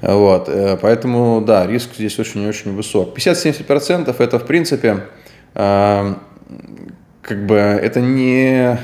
Вот. 0.00 0.48
Э, 0.48 0.76
поэтому, 0.80 1.40
да, 1.40 1.66
риск 1.66 1.90
здесь 1.96 2.18
очень-очень 2.18 2.74
высок. 2.74 3.16
50-70% 3.16 4.14
это, 4.18 4.38
в 4.38 4.46
принципе, 4.46 5.04
как 5.54 7.46
бы 7.46 7.56
это 7.56 8.00
не 8.00 8.78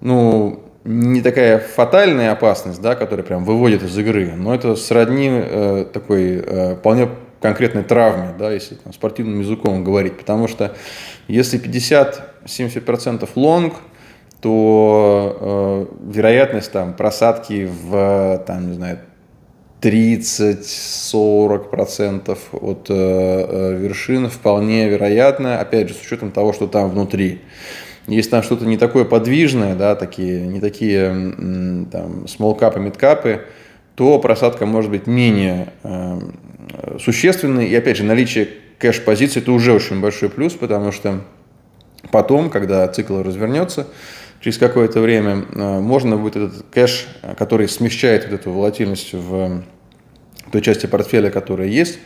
ну, 0.00 0.62
не 0.84 1.22
такая 1.22 1.58
фатальная 1.58 2.32
опасность, 2.32 2.80
да, 2.80 2.94
которая 2.94 3.24
прям 3.24 3.44
выводит 3.44 3.82
из 3.82 3.96
игры, 3.98 4.32
но 4.34 4.54
это 4.54 4.76
сродни 4.76 5.28
э, 5.30 5.86
такой 5.92 6.42
э, 6.44 6.76
вполне 6.76 7.08
конкретной 7.40 7.84
травме, 7.84 8.34
да, 8.38 8.50
если 8.50 8.76
там, 8.76 8.92
спортивным 8.92 9.40
языком 9.40 9.84
говорить. 9.84 10.16
Потому 10.16 10.48
что 10.48 10.74
если 11.28 11.60
50-70% 11.60 13.28
лонг, 13.34 13.74
то 14.40 15.36
э, 15.40 15.86
вероятность 16.12 16.72
там, 16.72 16.94
просадки 16.94 17.70
в 17.82 18.42
там, 18.46 18.68
не 18.68 18.74
знаю, 18.74 19.00
30-40% 19.80 22.38
от 22.52 22.90
э, 22.90 22.94
э, 22.94 23.74
вершин 23.76 24.28
вполне 24.28 24.88
вероятно, 24.88 25.60
опять 25.60 25.88
же, 25.88 25.94
с 25.94 26.00
учетом 26.00 26.32
того, 26.32 26.52
что 26.52 26.66
там 26.66 26.90
внутри. 26.90 27.42
Если 28.08 28.30
там 28.30 28.42
что-то 28.42 28.64
не 28.64 28.78
такое 28.78 29.04
подвижное, 29.04 29.74
да, 29.74 29.94
такие, 29.94 30.46
не 30.46 30.60
такие 30.60 31.08
там, 31.90 32.24
small 32.24 32.56
и 32.56 32.78
mid 32.80 32.98
cap, 32.98 33.42
то 33.94 34.18
просадка 34.18 34.64
может 34.64 34.90
быть 34.90 35.06
менее 35.06 35.72
э, 35.82 36.18
существенной. 36.98 37.66
И 37.66 37.74
опять 37.74 37.98
же, 37.98 38.04
наличие 38.04 38.48
кэш-позиции– 38.78 39.40
это 39.42 39.52
уже 39.52 39.72
очень 39.72 40.00
большой 40.00 40.30
плюс, 40.30 40.54
потому 40.54 40.92
что 40.92 41.20
потом, 42.10 42.48
когда 42.48 42.86
цикл 42.88 43.20
развернется, 43.22 43.88
через 44.40 44.56
какое-то 44.56 45.00
время 45.00 45.44
э, 45.52 45.80
можно 45.80 46.16
будет 46.16 46.36
этот 46.36 46.64
кэш, 46.70 47.08
который 47.36 47.68
смещает 47.68 48.24
вот 48.24 48.40
эту 48.40 48.52
волатильность 48.52 49.12
в 49.12 49.62
той 50.50 50.62
части 50.62 50.86
портфеля, 50.86 51.30
которая 51.30 51.68
есть, 51.68 51.98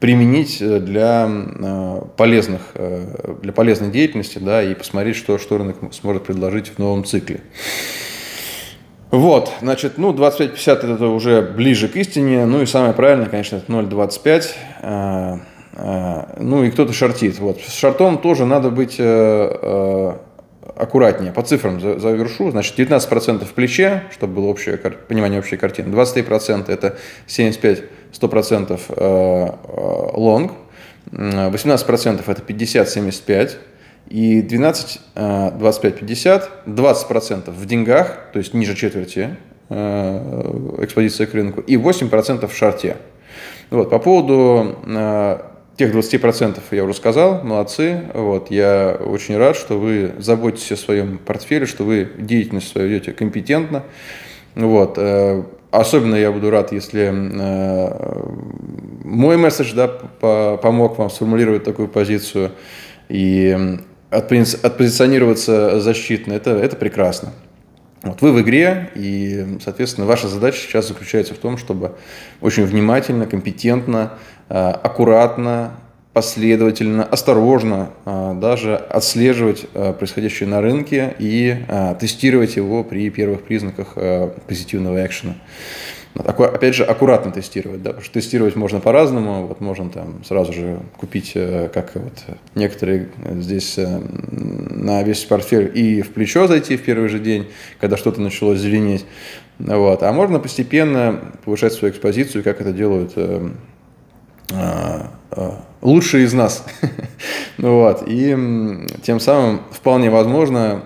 применить 0.00 0.58
э, 0.60 0.78
для 0.78 1.28
э, 1.28 2.00
полезных, 2.16 2.60
э, 2.74 3.36
для 3.42 3.52
полезной 3.52 3.90
деятельности, 3.90 4.38
да, 4.38 4.62
и 4.62 4.74
посмотреть, 4.74 5.16
что, 5.16 5.38
что 5.38 5.58
рынок 5.58 5.76
сможет 5.92 6.24
предложить 6.24 6.68
в 6.68 6.78
новом 6.78 7.04
цикле. 7.04 7.40
Вот, 9.10 9.50
значит, 9.60 9.98
ну, 9.98 10.12
25-50 10.12 10.94
это 10.94 11.06
уже 11.08 11.42
ближе 11.42 11.88
к 11.88 11.96
истине, 11.96 12.44
ну 12.44 12.62
и 12.62 12.66
самое 12.66 12.92
правильное, 12.92 13.26
конечно, 13.26 13.56
это 13.56 13.72
0,25, 13.72 15.40
ну 16.40 16.64
и 16.64 16.70
кто-то 16.70 16.92
шортит. 16.92 17.38
Вот, 17.38 17.58
с 17.58 17.74
шортом 17.74 18.18
тоже 18.18 18.44
надо 18.44 18.68
быть 18.68 19.00
аккуратнее. 20.78 21.32
По 21.32 21.42
цифрам 21.42 21.80
завершу. 21.80 22.50
Значит, 22.50 22.78
19% 22.78 23.44
в 23.44 23.52
плече, 23.52 24.04
чтобы 24.12 24.34
было 24.34 24.46
общее 24.46 24.76
понимание 24.76 25.40
общей 25.40 25.56
картины. 25.56 25.92
23% 25.94 26.70
это 26.70 26.96
75-100% 27.26 28.80
э, 28.88 28.96
э, 28.96 30.16
лонг. 30.16 30.52
18% 31.10 32.22
это 32.26 32.42
50-75. 32.42 33.56
И 34.08 34.40
12, 34.40 35.00
25-50, 35.16 36.42
20% 36.66 37.50
в 37.50 37.66
деньгах, 37.66 38.30
то 38.32 38.38
есть 38.38 38.54
ниже 38.54 38.74
четверти 38.74 39.36
э, 39.68 40.74
экспозиции 40.78 41.26
к 41.26 41.34
рынку, 41.34 41.60
и 41.60 41.76
8% 41.76 42.46
в 42.46 42.56
шарте. 42.56 42.96
Вот, 43.68 43.90
по 43.90 43.98
поводу 43.98 44.78
Тех 45.78 45.94
20% 45.94 46.58
я 46.72 46.82
уже 46.82 46.94
сказал, 46.94 47.44
молодцы. 47.44 48.02
Вот, 48.12 48.50
я 48.50 48.98
очень 49.00 49.36
рад, 49.36 49.54
что 49.54 49.78
вы 49.78 50.10
заботитесь 50.18 50.72
о 50.72 50.76
своем 50.76 51.18
портфеле, 51.18 51.66
что 51.66 51.84
вы 51.84 52.10
деятельность 52.18 52.66
свою 52.66 52.88
ведете 52.88 53.12
компетентно. 53.12 53.84
Вот. 54.56 54.94
Э, 54.96 55.44
особенно 55.70 56.16
я 56.16 56.32
буду 56.32 56.50
рад, 56.50 56.72
если 56.72 57.12
э, 57.12 58.22
мой 59.04 59.36
месседж 59.36 59.72
да, 59.72 59.86
помог 60.56 60.98
вам 60.98 61.10
сформулировать 61.10 61.62
такую 61.62 61.86
позицию 61.86 62.50
и 63.08 63.78
отпозиционироваться 64.10 65.78
защитно. 65.78 66.32
Это, 66.32 66.50
это 66.50 66.74
прекрасно. 66.74 67.32
Вот 68.02 68.22
вы 68.22 68.32
в 68.32 68.40
игре, 68.40 68.90
и, 68.94 69.58
соответственно, 69.62 70.06
ваша 70.06 70.28
задача 70.28 70.58
сейчас 70.58 70.88
заключается 70.88 71.34
в 71.34 71.38
том, 71.38 71.58
чтобы 71.58 71.96
очень 72.40 72.64
внимательно, 72.64 73.26
компетентно 73.26 74.12
Э, 74.48 74.70
аккуратно, 74.70 75.72
последовательно, 76.14 77.04
осторожно 77.04 77.90
э, 78.06 78.34
даже 78.40 78.76
отслеживать 78.76 79.66
э, 79.74 79.92
происходящее 79.92 80.48
на 80.48 80.62
рынке 80.62 81.14
и 81.18 81.56
тестировать 82.00 82.56
его 82.56 82.82
при 82.82 83.10
первых 83.10 83.42
признаках 83.42 83.94
позитивного 84.46 85.04
экшена. 85.04 85.34
Опять 86.24 86.74
же, 86.74 86.84
аккуратно 86.84 87.30
тестировать, 87.30 87.82
да, 87.82 87.90
потому 87.90 88.04
что 88.04 88.14
тестировать 88.14 88.56
можно 88.56 88.80
по-разному. 88.80 89.46
Вот 89.46 89.60
можно 89.60 89.88
там 89.88 90.24
сразу 90.24 90.52
же 90.52 90.80
купить, 90.96 91.32
как 91.32 91.92
вот 91.94 92.12
некоторые 92.54 93.08
здесь 93.36 93.78
на 93.78 95.02
весь 95.02 95.24
портфель 95.24 95.70
и 95.74 96.02
в 96.02 96.12
плечо 96.12 96.46
зайти 96.46 96.76
в 96.76 96.82
первый 96.82 97.08
же 97.08 97.18
день, 97.18 97.48
когда 97.80 97.96
что-то 97.96 98.20
начало 98.20 98.56
зеленеть. 98.56 99.04
Вот. 99.58 100.02
А 100.02 100.12
можно 100.12 100.38
постепенно 100.38 101.20
повышать 101.44 101.72
свою 101.72 101.92
экспозицию, 101.92 102.44
как 102.44 102.60
это 102.60 102.72
делают 102.72 103.12
а, 104.52 105.10
лучшие 105.82 106.24
из 106.24 106.32
нас. 106.32 106.64
вот. 107.58 108.04
И 108.06 108.36
тем 109.02 109.20
самым 109.20 109.62
вполне 109.70 110.10
возможно 110.10 110.82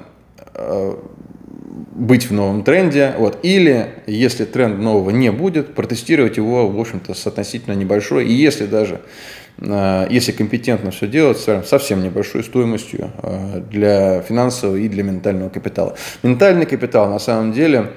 быть 1.94 2.30
в 2.30 2.32
новом 2.32 2.64
тренде. 2.64 3.14
Вот. 3.18 3.38
Или, 3.42 3.86
если 4.06 4.44
тренд 4.44 4.78
нового 4.78 5.10
не 5.10 5.30
будет, 5.30 5.74
протестировать 5.74 6.36
его, 6.36 6.68
в 6.68 6.80
общем-то, 6.80 7.14
с 7.14 7.26
относительно 7.26 7.74
небольшой. 7.74 8.26
И 8.26 8.32
если 8.32 8.66
даже, 8.66 9.00
если 9.58 10.32
компетентно 10.32 10.90
все 10.90 11.06
делать, 11.06 11.38
с 11.38 11.62
совсем 11.66 12.02
небольшой 12.02 12.42
стоимостью 12.44 13.10
для 13.70 14.22
финансового 14.22 14.76
и 14.76 14.88
для 14.88 15.02
ментального 15.02 15.50
капитала. 15.50 15.94
Ментальный 16.22 16.66
капитал, 16.66 17.10
на 17.10 17.18
самом 17.18 17.52
деле, 17.52 17.90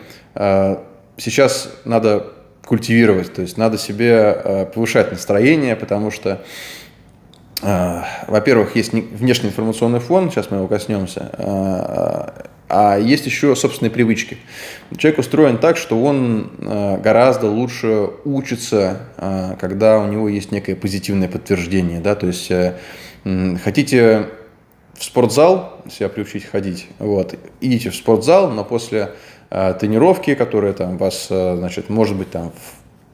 сейчас 1.17 1.69
надо 1.85 2.25
культивировать. 2.65 3.33
То 3.33 3.41
есть 3.41 3.57
надо 3.57 3.77
себе 3.77 4.11
э, 4.11 4.65
повышать 4.65 5.11
настроение, 5.11 5.75
потому 5.75 6.11
что, 6.11 6.41
э, 7.61 8.01
во-первых, 8.27 8.75
есть 8.75 8.91
внешний 8.91 9.49
информационный 9.49 9.99
фон, 9.99 10.31
сейчас 10.31 10.51
мы 10.51 10.57
его 10.57 10.67
коснемся, 10.67 11.29
э, 11.37 12.29
а 12.67 12.97
есть 12.97 13.25
еще 13.25 13.55
собственные 13.55 13.91
привычки. 13.91 14.37
Человек 14.97 15.19
устроен 15.19 15.57
так, 15.57 15.77
что 15.77 16.01
он 16.01 16.51
гораздо 17.03 17.47
лучше 17.47 18.09
учится, 18.23 19.01
когда 19.59 19.99
у 19.99 20.07
него 20.07 20.29
есть 20.29 20.51
некое 20.51 20.75
позитивное 20.75 21.27
подтверждение. 21.27 21.99
Да? 21.99 22.15
То 22.15 22.27
есть 22.27 22.51
хотите 23.63 24.29
в 24.93 25.03
спортзал 25.03 25.83
себя 25.91 26.09
приучить 26.09 26.45
ходить, 26.45 26.87
вот, 26.99 27.35
идите 27.61 27.89
в 27.89 27.95
спортзал, 27.95 28.49
но 28.49 28.63
после 28.63 29.11
Э, 29.57 29.73
тренировки, 29.79 30.33
которые 30.35 30.73
там 30.73 30.97
вас, 30.97 31.27
э, 31.29 31.55
значит, 31.57 31.89
может 31.89 32.17
быть, 32.17 32.31
там 32.31 32.51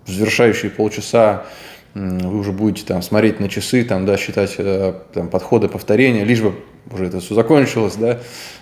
в 0.06 0.12
завершающие 0.12 0.72
полчаса 0.72 1.46
вы 1.94 2.40
уже 2.40 2.52
будете 2.52 2.86
там 2.86 3.02
смотреть 3.02 3.40
на 3.40 3.50
часы, 3.50 3.84
там, 3.84 4.06
да, 4.06 4.18
считать 4.18 4.56
э, 4.58 4.94
там, 5.14 5.30
подходы, 5.30 5.68
повторения, 5.68 6.24
лишь 6.24 6.42
бы 6.42 6.56
уже 6.92 7.06
это 7.06 7.20
все 7.20 7.36
закончилось, 7.36 7.96
да, 7.96 8.20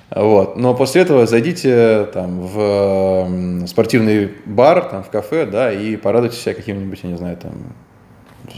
вот. 0.10 0.58
Но 0.58 0.74
после 0.74 1.02
этого 1.02 1.26
зайдите 1.28 2.08
там 2.14 2.42
в 2.42 3.68
спортивный 3.68 4.32
бар, 4.46 4.86
там, 4.86 5.04
в 5.04 5.10
кафе, 5.10 5.46
да, 5.46 5.72
и 5.72 5.96
порадуйте 5.96 6.38
себя 6.38 6.56
каким-нибудь, 6.56 7.00
я 7.04 7.10
не 7.10 7.18
знаю, 7.18 7.38
там, 7.38 7.54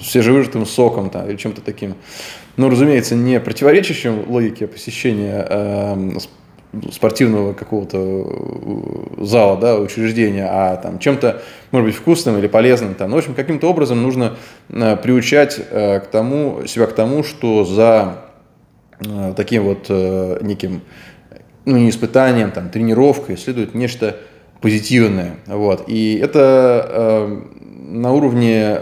свежевыжатым 0.01 0.65
соком 0.65 1.09
там, 1.09 1.29
или 1.29 1.35
чем-то 1.35 1.61
таким. 1.61 1.95
Ну, 2.57 2.69
разумеется, 2.69 3.15
не 3.15 3.39
противоречащим 3.39 4.29
логике 4.29 4.67
посещения 4.67 5.45
э, 5.49 6.11
спортивного 6.91 7.53
какого-то 7.53 7.97
э, 7.97 9.25
зала, 9.25 9.57
да, 9.57 9.77
учреждения, 9.77 10.47
а 10.49 10.77
там 10.77 10.99
чем-то, 10.99 11.41
может 11.71 11.87
быть, 11.87 11.95
вкусным 11.95 12.37
или 12.37 12.47
полезным. 12.47 12.95
Там. 12.95 13.09
Ну, 13.09 13.17
в 13.17 13.19
общем, 13.19 13.33
каким-то 13.33 13.69
образом 13.69 14.01
нужно 14.01 14.37
э, 14.69 14.95
приучать 14.95 15.59
э, 15.59 15.99
к 15.99 16.07
тому, 16.07 16.65
себя 16.67 16.87
к 16.87 16.93
тому, 16.93 17.23
что 17.23 17.65
за 17.65 18.17
таким 19.35 19.63
вот 19.63 19.89
неким, 19.89 20.81
ну, 21.65 21.77
не 21.77 21.89
испытанием, 21.89 22.51
там, 22.51 22.69
тренировкой 22.69 23.35
следует 23.35 23.73
нечто 23.73 24.17
позитивное. 24.61 25.37
Вот. 25.47 25.85
И 25.87 26.19
это 26.21 27.41
на 27.71 28.11
уровне 28.13 28.77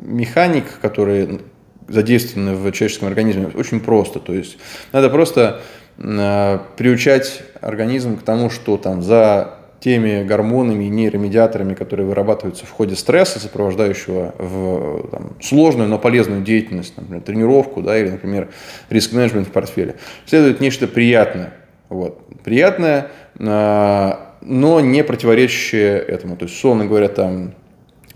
механик, 0.00 0.78
которые 0.80 1.40
задействованы 1.86 2.54
в 2.54 2.72
человеческом 2.72 3.08
организме, 3.08 3.50
очень 3.54 3.80
просто. 3.80 4.20
То 4.20 4.32
есть 4.32 4.56
надо 4.92 5.10
просто 5.10 5.60
приучать 5.96 7.42
организм 7.60 8.16
к 8.16 8.22
тому, 8.22 8.50
что 8.50 8.76
там 8.76 9.02
за 9.02 9.54
теми 9.82 10.22
гормонами 10.22 10.84
и 10.84 10.88
нейромедиаторами, 10.88 11.74
которые 11.74 12.06
вырабатываются 12.06 12.64
в 12.66 12.70
ходе 12.70 12.94
стресса, 12.94 13.40
сопровождающего 13.40 14.32
в 14.38 15.08
там, 15.10 15.32
сложную, 15.40 15.88
но 15.88 15.98
полезную 15.98 16.42
деятельность, 16.42 16.96
например, 16.96 17.22
тренировку 17.22 17.82
да, 17.82 17.98
или, 17.98 18.10
например, 18.10 18.48
риск-менеджмент 18.90 19.48
в 19.48 19.50
портфеле, 19.50 19.96
следует 20.24 20.60
нечто 20.60 20.86
приятное. 20.86 21.54
Вот. 21.88 22.24
Приятное, 22.44 23.08
э, 23.38 24.12
но 24.40 24.80
не 24.80 25.02
противоречащее 25.02 25.98
этому. 25.98 26.36
То 26.36 26.44
есть, 26.44 26.56
условно 26.56 26.86
говоря, 26.86 27.08
там, 27.08 27.52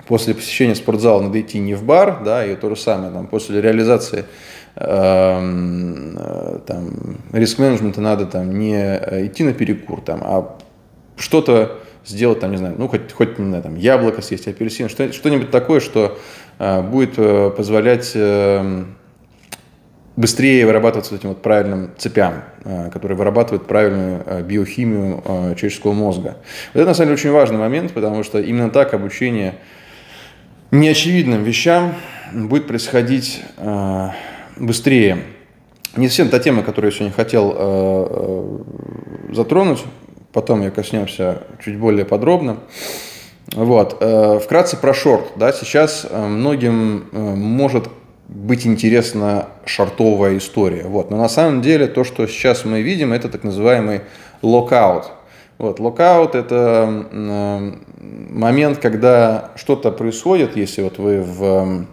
после 0.06 0.34
посещения 0.34 0.76
спортзала 0.76 1.20
надо 1.20 1.40
идти 1.40 1.58
не 1.58 1.74
в 1.74 1.82
бар, 1.82 2.22
да, 2.24 2.46
и 2.46 2.54
то 2.54 2.70
же 2.70 2.76
самое, 2.76 3.12
там, 3.12 3.26
после 3.26 3.60
реализации 3.60 4.24
э, 4.76 6.58
там, 6.66 6.90
риск-менеджмента 7.32 8.00
надо 8.00 8.26
там 8.26 8.58
не 8.58 8.76
идти 9.26 9.44
на 9.44 9.52
перекур, 9.52 10.00
там, 10.00 10.20
а 10.22 10.56
что-то 11.16 11.78
сделать, 12.04 12.40
там, 12.40 12.52
не 12.52 12.58
знаю, 12.58 12.74
ну, 12.78 12.88
хоть, 12.88 13.12
хоть 13.12 13.38
не 13.38 13.48
знаю, 13.48 13.62
там, 13.62 13.76
яблоко 13.76 14.22
съесть, 14.22 14.46
апельсин, 14.46 14.88
что, 14.88 15.12
что-нибудь 15.12 15.50
такое, 15.50 15.80
что 15.80 16.18
будет 16.58 17.16
позволять 17.56 18.16
быстрее 20.16 20.64
вырабатываться 20.64 21.14
этим 21.14 21.30
вот 21.30 21.42
правильным 21.42 21.90
цепям, 21.98 22.44
которые 22.92 23.18
вырабатывают 23.18 23.66
правильную 23.66 24.44
биохимию 24.44 25.22
человеческого 25.56 25.92
мозга. 25.92 26.36
Вот 26.72 26.80
это 26.80 26.86
на 26.86 26.94
самом 26.94 27.08
деле 27.08 27.14
очень 27.18 27.32
важный 27.32 27.58
момент, 27.58 27.92
потому 27.92 28.22
что 28.22 28.38
именно 28.40 28.70
так 28.70 28.94
обучение 28.94 29.56
неочевидным 30.70 31.44
вещам 31.44 31.94
будет 32.32 32.66
происходить 32.66 33.42
быстрее. 34.56 35.18
Не 35.96 36.08
совсем 36.08 36.28
та 36.28 36.38
тема, 36.38 36.62
которую 36.62 36.90
я 36.90 36.96
сегодня 36.96 37.14
хотел 37.14 38.60
затронуть, 39.32 39.82
потом 40.32 40.62
я 40.62 40.70
коснемся 40.70 41.42
чуть 41.64 41.78
более 41.78 42.04
подробно. 42.04 42.58
Вот. 43.52 43.96
Э, 44.00 44.38
вкратце 44.42 44.76
про 44.76 44.92
шорт. 44.92 45.32
Да, 45.36 45.52
сейчас 45.52 46.06
э, 46.08 46.26
многим 46.26 47.06
э, 47.12 47.18
может 47.18 47.88
быть 48.28 48.66
интересна 48.66 49.46
шортовая 49.64 50.36
история. 50.38 50.84
Вот. 50.84 51.10
Но 51.10 51.16
на 51.16 51.28
самом 51.28 51.62
деле 51.62 51.86
то, 51.86 52.02
что 52.04 52.26
сейчас 52.26 52.64
мы 52.64 52.82
видим, 52.82 53.12
это 53.12 53.28
так 53.28 53.44
называемый 53.44 54.02
локаут. 54.42 55.12
Вот, 55.58 55.80
локаут– 55.80 56.34
это 56.34 57.06
момент, 57.98 58.76
когда 58.76 59.52
что-то 59.56 59.90
происходит, 59.90 60.54
если 60.54 60.82
вот 60.82 60.98
вы 60.98 61.22
в 61.22 61.86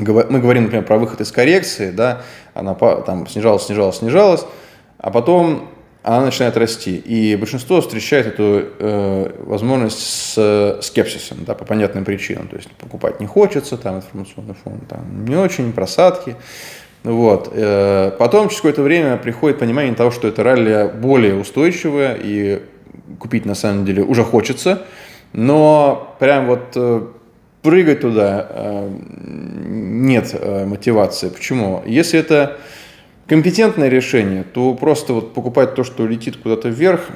мы 0.00 0.40
говорим, 0.40 0.64
например, 0.64 0.84
про 0.84 0.98
выход 0.98 1.20
из 1.20 1.30
коррекции, 1.32 1.90
да, 1.90 2.22
она 2.54 2.74
там 2.74 3.26
снижалась, 3.26 3.64
снижалась, 3.64 3.98
снижалась, 3.98 4.44
а 4.98 5.10
потом 5.10 5.68
она 6.02 6.24
начинает 6.24 6.56
расти. 6.56 6.96
И 6.96 7.36
большинство 7.36 7.80
встречает 7.80 8.26
эту 8.26 8.64
э, 8.78 9.32
возможность 9.44 10.00
с 10.00 10.78
скепсисом, 10.82 11.44
да, 11.44 11.54
по 11.54 11.64
понятным 11.64 12.04
причинам. 12.04 12.48
То 12.48 12.56
есть 12.56 12.70
покупать 12.70 13.20
не 13.20 13.26
хочется, 13.26 13.76
там 13.76 13.96
информационный 13.96 14.54
фон 14.54 14.80
там, 14.88 15.24
не 15.26 15.36
очень, 15.36 15.72
просадки. 15.72 16.36
Вот. 17.04 17.50
Э, 17.52 18.12
потом 18.18 18.48
через 18.48 18.58
какое-то 18.58 18.82
время 18.82 19.16
приходит 19.18 19.58
понимание 19.58 19.94
того, 19.94 20.10
что 20.10 20.28
это 20.28 20.42
ралли 20.42 20.90
более 20.94 21.36
устойчивое, 21.36 22.16
и 22.18 22.62
купить 23.18 23.44
на 23.44 23.54
самом 23.54 23.84
деле 23.84 24.02
уже 24.02 24.24
хочется, 24.24 24.82
но 25.32 26.16
прям 26.18 26.46
вот 26.46 26.72
э, 26.74 27.06
прыгать 27.62 28.00
туда 28.00 28.46
э, 28.48 28.90
нет 29.66 30.30
э, 30.32 30.64
мотивации. 30.64 31.28
Почему? 31.28 31.82
Если 31.86 32.18
это 32.18 32.58
компетентное 33.26 33.88
решение, 33.88 34.44
то 34.44 34.74
просто 34.74 35.12
вот 35.12 35.34
покупать 35.34 35.74
то, 35.74 35.84
что 35.84 36.06
летит 36.06 36.36
куда-то 36.36 36.68
вверх, 36.68 37.10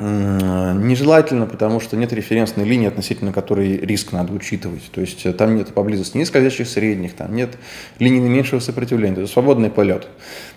нежелательно, 0.00 1.46
потому 1.46 1.80
что 1.80 1.96
нет 1.96 2.12
референсной 2.12 2.64
линии, 2.64 2.86
относительно 2.86 3.32
которой 3.32 3.78
риск 3.78 4.12
надо 4.12 4.32
учитывать. 4.32 4.88
То 4.92 5.00
есть 5.00 5.26
э, 5.26 5.32
там 5.32 5.56
нет 5.56 5.74
поблизости 5.74 6.16
ни 6.16 6.22
скользящих 6.22 6.68
средних, 6.68 7.14
там 7.14 7.34
нет 7.34 7.58
линии 7.98 8.20
наименьшего 8.20 8.60
сопротивления, 8.60 9.16
это 9.16 9.26
свободный 9.26 9.70
полет. 9.70 10.06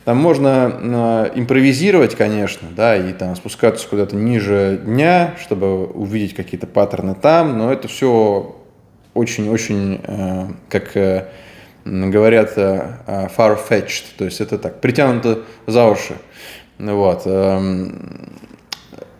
Там 0.05 0.17
можно 0.17 1.29
э, 1.33 1.39
импровизировать, 1.39 2.15
конечно, 2.15 2.67
да, 2.75 2.95
и 2.95 3.13
там 3.13 3.35
спускаться 3.35 3.87
куда-то 3.87 4.15
ниже 4.15 4.79
дня, 4.85 5.33
чтобы 5.41 5.87
увидеть 5.87 6.35
какие-то 6.35 6.67
паттерны 6.67 7.15
там, 7.15 7.57
но 7.57 7.73
это 7.73 7.87
все 7.87 8.60
очень-очень, 9.13 10.01
э, 10.03 10.47
как 10.69 10.95
говорят 11.85 12.53
э, 12.57 12.97
э, 13.07 13.27
far-fetched, 13.35 14.03
то 14.17 14.25
есть 14.25 14.41
это 14.41 14.57
так, 14.57 14.81
притянуто 14.81 15.39
за 15.65 15.85
уши. 15.85 16.15
Вот. 16.77 17.23
Эм, 17.25 18.29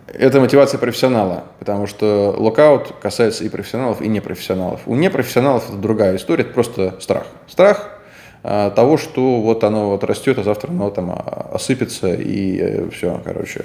это 0.06 0.40
мотивация 0.40 0.78
профессионала, 0.78 1.44
потому 1.58 1.86
что 1.86 2.34
локаут 2.36 2.94
касается 3.00 3.44
и 3.44 3.48
профессионалов, 3.48 4.02
и 4.02 4.08
непрофессионалов. 4.08 4.80
У 4.86 4.94
непрофессионалов 4.94 5.68
это 5.68 5.78
другая 5.78 6.16
история, 6.16 6.44
это 6.44 6.52
просто 6.52 6.96
страх. 7.00 7.26
Страх 7.48 7.98
э, 8.42 8.70
того, 8.74 8.96
что 8.96 9.40
вот 9.40 9.64
оно 9.64 9.90
вот 9.90 10.04
растет, 10.04 10.38
а 10.38 10.42
завтра 10.42 10.70
оно 10.70 10.90
там 10.90 11.10
а, 11.10 11.50
осыпется 11.54 12.14
и 12.14 12.88
все, 12.90 13.20
короче. 13.24 13.64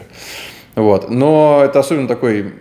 Вот. 0.76 1.10
Но 1.10 1.62
это 1.64 1.80
особенно 1.80 2.08
такой 2.08 2.54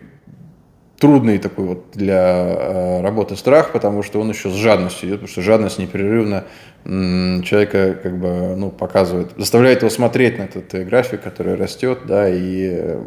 трудный 0.98 1.38
такой 1.38 1.66
вот 1.66 1.84
для 1.92 2.44
э, 2.46 3.00
работы 3.02 3.36
страх, 3.36 3.72
потому 3.72 4.02
что 4.02 4.20
он 4.20 4.30
еще 4.30 4.50
с 4.50 4.54
жадностью 4.54 5.08
идет, 5.08 5.20
потому 5.20 5.28
что 5.28 5.42
жадность 5.42 5.78
непрерывно 5.78 6.44
человека 6.84 7.98
как 8.00 8.16
бы 8.16 8.54
ну, 8.56 8.70
показывает, 8.70 9.32
заставляет 9.36 9.80
его 9.80 9.90
смотреть 9.90 10.38
на 10.38 10.42
этот 10.42 10.72
э, 10.74 10.84
график, 10.84 11.22
который 11.22 11.56
растет, 11.56 12.00
да, 12.06 12.28
и 12.28 12.70
э, 12.72 13.02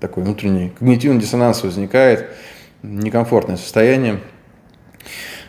такой 0.00 0.22
внутренний 0.22 0.70
когнитивный 0.78 1.20
диссонанс 1.20 1.62
возникает, 1.62 2.26
некомфортное 2.82 3.56
состояние. 3.56 4.20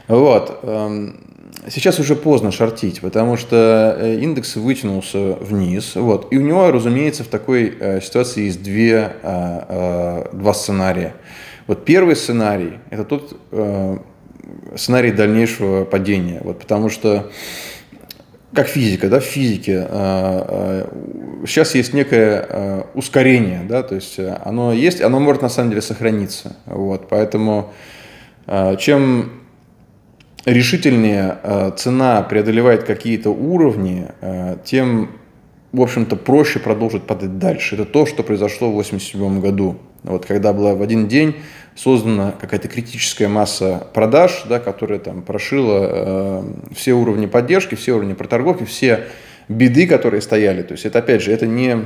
Вот. 0.08 0.62
Эм, 0.63 1.24
сейчас 1.68 2.00
уже 2.00 2.15
поздно 2.15 2.52
шортить, 2.52 3.02
потому 3.02 3.38
что 3.38 3.96
индекс 4.02 4.56
вытянулся 4.56 5.36
вниз. 5.36 5.96
Вот. 5.96 6.34
И 6.34 6.38
у 6.38 6.42
него, 6.42 6.72
разумеется, 6.72 7.24
в 7.24 7.28
такой 7.28 8.02
ситуации 8.02 8.46
есть 8.46 8.63
две, 8.63 9.12
два 9.22 10.54
сценария. 10.56 11.13
Вот 11.69 11.86
первый 11.86 12.15
сценарий– 12.15 12.79
это 12.89 13.03
тот 13.03 13.39
э, 13.51 13.97
сценарий 14.75 15.12
дальнейшего 15.12 15.86
падения. 15.86 16.41
Вот, 16.43 16.58
потому 16.58 16.89
что 16.89 17.29
как 18.55 18.65
физика, 18.65 19.08
да, 19.08 19.19
в 19.19 19.23
физике 19.23 19.86
э, 19.88 19.88
э, 19.88 20.88
сейчас 21.45 21.75
есть 21.75 21.93
некое 21.93 22.43
э, 22.49 22.84
ускорение, 22.95 23.62
да, 23.69 23.84
то 23.84 23.93
есть 23.93 24.17
э, 24.17 24.36
оно 24.43 24.73
есть, 24.73 24.99
оно 24.99 25.19
может 25.19 25.43
на 25.43 25.49
самом 25.49 25.69
деле 25.69 25.84
сохраниться. 25.84 26.55
Вот, 26.65 27.08
поэтому 27.08 27.71
э, 28.47 28.75
чем 28.77 29.34
решительнее 30.45 31.38
э, 31.43 31.71
цена 31.77 32.23
преодолевает 32.23 32.84
какие-то 32.84 33.29
уровни, 33.29 34.08
тем, 34.65 35.12
в 35.71 35.82
общем-то, 35.84 36.15
проще 36.15 36.58
продолжить 36.58 37.03
падать 37.03 37.38
дальше. 37.38 37.75
Это 37.75 37.86
то, 37.86 38.08
что 38.08 38.23
произошло 38.23 38.69
в 38.69 38.71
1987 38.71 39.39
году. 39.39 39.77
Вот, 40.03 40.25
когда 40.25 40.53
была 40.53 40.75
в 40.75 40.82
один 40.82 41.08
день 41.08 41.36
создана 41.82 42.34
какая-то 42.34 42.68
критическая 42.68 43.30
масса 43.30 43.88
продаж, 43.94 44.44
да, 44.50 44.60
которая 44.60 45.00
там 45.00 45.22
прошила 45.22 45.88
э, 45.89 46.44
все 46.76 46.92
уровни 46.92 47.26
поддержки, 47.26 47.76
все 47.76 47.94
уровни 47.94 48.13
проторговки, 48.13 48.65
все 48.65 49.06
беды, 49.48 49.88
которые 49.88 50.22
стояли. 50.22 50.62
То 50.62 50.74
есть 50.74 50.86
это, 50.86 51.00
опять 51.00 51.22
же, 51.22 51.32
это 51.32 51.48
не 51.48 51.86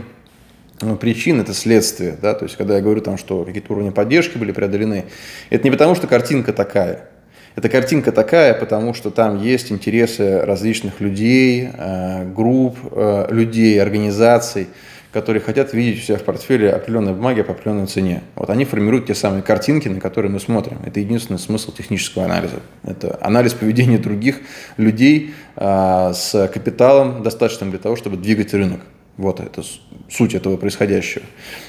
ну, 0.81 0.95
причин, 0.95 1.39
это 1.39 1.53
следствие. 1.53 2.17
Да? 2.19 2.33
То 2.33 2.45
есть 2.45 2.57
когда 2.57 2.77
я 2.77 2.81
говорю, 2.81 3.01
там, 3.01 3.19
что 3.19 3.43
какие-то 3.43 3.71
уровни 3.71 3.91
поддержки 3.91 4.35
были 4.39 4.51
преодолены, 4.51 5.05
это 5.51 5.63
не 5.63 5.71
потому, 5.71 5.93
что 5.93 6.07
картинка 6.07 6.53
такая. 6.53 7.09
Эта 7.55 7.69
картинка 7.69 8.11
такая, 8.11 8.55
потому 8.55 8.95
что 8.95 9.11
там 9.11 9.39
есть 9.43 9.71
интересы 9.71 10.39
различных 10.39 11.01
людей, 11.01 11.69
э, 11.71 12.25
групп 12.33 12.77
э, 12.91 13.27
людей, 13.29 13.79
организаций, 13.79 14.69
которые 15.13 15.41
хотят 15.41 15.73
видеть 15.73 16.01
у 16.01 16.05
себя 16.05 16.17
в 16.17 16.23
портфеле 16.23 16.71
определенные 16.71 17.13
бумаги 17.13 17.43
по 17.43 17.51
определенной 17.51 17.85
цене. 17.85 18.23
Вот 18.35 18.49
они 18.49 18.65
формируют 18.65 19.05
те 19.05 19.13
самые 19.13 19.43
картинки, 19.43 19.87
на 19.87 20.01
которые 20.01 20.31
мы 20.31 20.39
смотрим. 20.39 20.79
Это 20.83 20.99
единственный 20.99 21.37
смысл 21.37 21.71
технического 21.71 22.25
анализа. 22.25 22.61
Это 22.83 23.19
анализ 23.21 23.53
поведения 23.53 23.99
других 23.99 24.41
людей 24.77 25.35
а, 25.55 26.13
с 26.13 26.49
капиталом, 26.51 27.21
достаточным 27.21 27.69
для 27.69 27.79
того, 27.79 27.95
чтобы 27.95 28.17
двигать 28.17 28.53
рынок. 28.55 28.81
Вот 29.15 29.39
это 29.39 29.61
суть 30.09 30.33
этого 30.33 30.57
происходящего. 30.57 31.23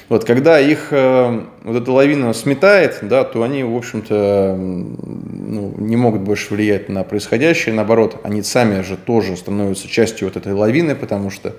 Вот 0.09 0.25
когда 0.25 0.59
их 0.59 0.87
э, 0.89 1.43
вот 1.63 1.75
эта 1.75 1.91
лавина 1.91 2.33
сметает, 2.33 2.97
да, 3.03 3.23
то 3.23 3.43
они, 3.43 3.63
в 3.63 3.75
общем-то, 3.75 4.55
ну, 4.57 5.75
не 5.77 5.95
могут 5.95 6.21
больше 6.21 6.51
влиять 6.51 6.89
на 6.89 7.03
происходящее. 7.03 7.75
Наоборот, 7.75 8.19
они 8.23 8.41
сами 8.41 8.81
же 8.81 8.97
тоже 8.97 9.37
становятся 9.37 9.87
частью 9.87 10.27
вот 10.27 10.37
этой 10.37 10.53
лавины, 10.53 10.95
потому 10.95 11.29
что 11.29 11.55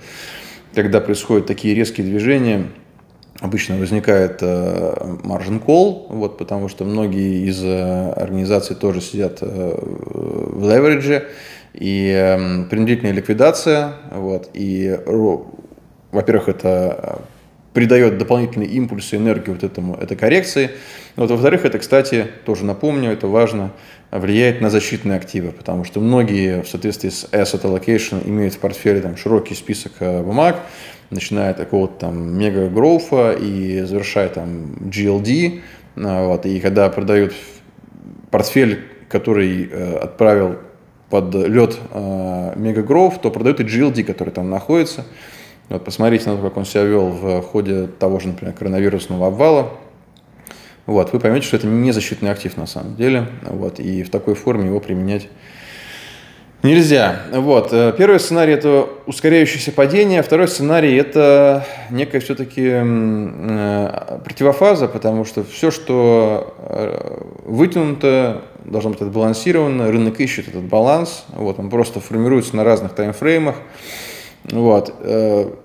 когда 0.82 1.00
происходят 1.00 1.46
такие 1.46 1.74
резкие 1.74 2.06
движения, 2.06 2.66
обычно 3.40 3.78
возникает 3.78 4.42
маржин 4.42 5.56
э, 5.56 5.60
call, 5.66 6.06
вот, 6.10 6.36
потому 6.36 6.68
что 6.68 6.84
многие 6.84 7.48
из 7.48 7.64
э, 7.64 8.12
организаций 8.12 8.76
тоже 8.76 9.00
сидят 9.00 9.38
э, 9.40 9.78
в 9.80 10.70
леверидже, 10.70 11.28
и 11.72 12.12
э, 12.14 12.64
принудительная 12.68 13.12
ликвидация, 13.12 13.94
вот, 14.12 14.50
и, 14.52 15.00
во-первых, 16.12 16.50
это 16.50 17.22
придает 17.76 18.16
дополнительный 18.16 18.68
импульс 18.68 19.12
и 19.12 19.16
энергию 19.16 19.52
вот 19.52 19.62
этому, 19.62 19.96
этой 19.96 20.16
коррекции. 20.16 20.70
Вот, 21.14 21.30
во-вторых, 21.30 21.66
это, 21.66 21.78
кстати, 21.78 22.26
тоже 22.46 22.64
напомню, 22.64 23.10
это 23.10 23.26
важно, 23.26 23.70
влияет 24.10 24.62
на 24.62 24.70
защитные 24.70 25.18
активы, 25.18 25.52
потому 25.52 25.84
что 25.84 26.00
многие 26.00 26.62
в 26.62 26.68
соответствии 26.68 27.10
с 27.10 27.28
asset 27.32 27.64
allocation 27.64 28.26
имеют 28.26 28.54
в 28.54 28.60
портфеле 28.60 29.02
там, 29.02 29.18
широкий 29.18 29.54
список 29.54 29.92
э, 30.00 30.22
бумаг, 30.22 30.56
начиная 31.10 31.50
от 31.50 31.58
какого-то 31.58 31.98
там 31.98 32.38
мега 32.38 32.70
гроуфа 32.70 33.32
и 33.32 33.82
завершая 33.82 34.30
там 34.30 34.72
GLD, 34.90 35.60
э, 35.96 36.26
вот, 36.26 36.46
и 36.46 36.60
когда 36.60 36.88
продают 36.88 37.34
портфель, 38.30 38.84
который 39.10 39.68
э, 39.70 39.96
отправил 39.98 40.56
под 41.10 41.34
лед 41.34 41.76
э, 41.92 42.52
мега 42.56 42.82
гроуф, 42.82 43.20
то 43.20 43.30
продают 43.30 43.60
и 43.60 43.64
GLD, 43.64 44.02
который 44.02 44.30
там 44.30 44.48
находится. 44.48 45.04
Вот, 45.68 45.85
посмотрите 45.85 46.31
на 46.31 46.37
то, 46.37 46.42
как 46.42 46.57
он 46.57 46.64
себя 46.64 46.85
вел 46.85 47.09
в 47.09 47.42
ходе 47.42 47.87
того 47.87 48.20
же, 48.20 48.29
например, 48.29 48.55
коронавирусного 48.55 49.29
обвала. 49.29 49.70
вот, 50.87 51.12
вы 51.12 51.20
поймете, 51.20 51.46
что 51.46 51.57
это 51.57 51.66
не 51.66 51.92
защитный 51.92 52.31
актив 52.31 52.57
на 52.57 52.66
самом 52.66 52.96
деле, 52.96 53.26
вот, 53.42 53.81
и 53.81 54.02
в 54.02 54.11
такой 54.11 54.35
форме 54.35 54.66
его 54.66 54.81
применять 54.81 55.29
Нельзя. 56.66 57.20
Вот. 57.33 57.68
Э, 57.72 57.92
первый 57.96 58.18
сценарий– 58.18 58.52
это 58.55 58.88
ускоряющееся 59.07 59.70
падение. 59.72 60.22
Второй 60.22 60.48
сценарий– 60.48 60.96
это 60.96 61.64
некая 61.90 62.18
все-таки 62.18 62.72
э, 62.72 64.18
противофаза, 64.24 64.88
потому 64.88 65.24
что 65.24 65.44
все, 65.44 65.70
что 65.70 66.55
э, 66.59 67.22
вытянуто, 67.44 68.42
должно 68.64 68.90
быть 68.90 69.00
отбалансировано. 69.00 69.92
Рынок 69.92 70.18
ищет 70.18 70.48
этот 70.48 70.64
баланс. 70.64 71.24
Вот. 71.29 71.61
Он 71.61 71.70
просто 71.70 72.00
формируется 72.00 72.57
на 72.57 72.64
разных 72.64 72.94
таймфреймах. 72.94 73.57
Вот. 74.50 74.94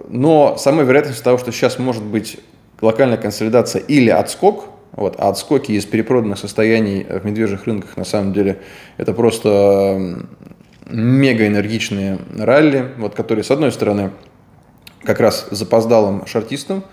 Но 0.10 0.56
самая 0.58 0.86
вероятность 0.86 1.24
того, 1.24 1.38
что 1.38 1.52
сейчас 1.52 1.78
может 1.78 2.04
быть 2.04 2.40
локальная 2.82 3.18
консолидация 3.18 3.82
или 3.82 4.10
отскок, 4.10 4.66
вот, 4.94 5.16
а 5.20 5.30
отскоки 5.30 5.72
из 5.72 5.86
перепроданных 5.86 6.38
состояний 6.38 7.06
в 7.08 7.26
медвежьих 7.26 7.66
рынках 7.66 7.96
на 7.96 8.04
самом 8.04 8.34
деле 8.34 8.60
это 8.98 9.14
просто 9.14 10.18
мега 10.90 11.48
энергичные 11.48 12.20
ралли, 12.38 12.92
вот, 12.98 13.16
которые, 13.16 13.44
с 13.44 13.52
одной 13.52 13.72
стороны, 13.72 14.12
как 15.04 15.20
раз 15.20 15.48
запоздалым 15.52 16.26
шартистам, 16.26 16.84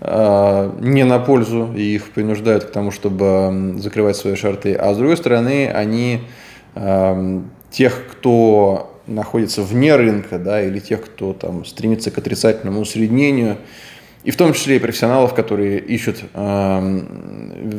э, 0.00 0.70
не 0.80 1.04
на 1.04 1.18
пользу, 1.18 1.72
и 1.76 1.82
их 1.82 2.10
принуждают 2.12 2.64
к 2.64 2.70
тому, 2.70 2.90
чтобы 2.90 3.74
закрывать 3.76 4.16
свои 4.16 4.34
шарты, 4.34 4.74
а 4.74 4.94
с 4.94 4.96
другой 4.96 5.16
стороны, 5.16 5.68
они 5.68 6.22
э, 6.74 7.40
тех, 7.70 8.06
кто 8.10 8.91
находится 9.06 9.62
вне 9.62 9.96
рынка, 9.96 10.38
да, 10.38 10.62
или 10.62 10.78
тех, 10.78 11.02
кто 11.02 11.32
там 11.32 11.64
стремится 11.64 12.10
к 12.10 12.18
отрицательному 12.18 12.80
усреднению, 12.80 13.58
и 14.24 14.30
в 14.30 14.36
том 14.36 14.52
числе 14.52 14.76
и 14.76 14.78
профессионалов, 14.78 15.34
которые 15.34 15.80
ищут 15.80 16.22
э, 16.32 17.00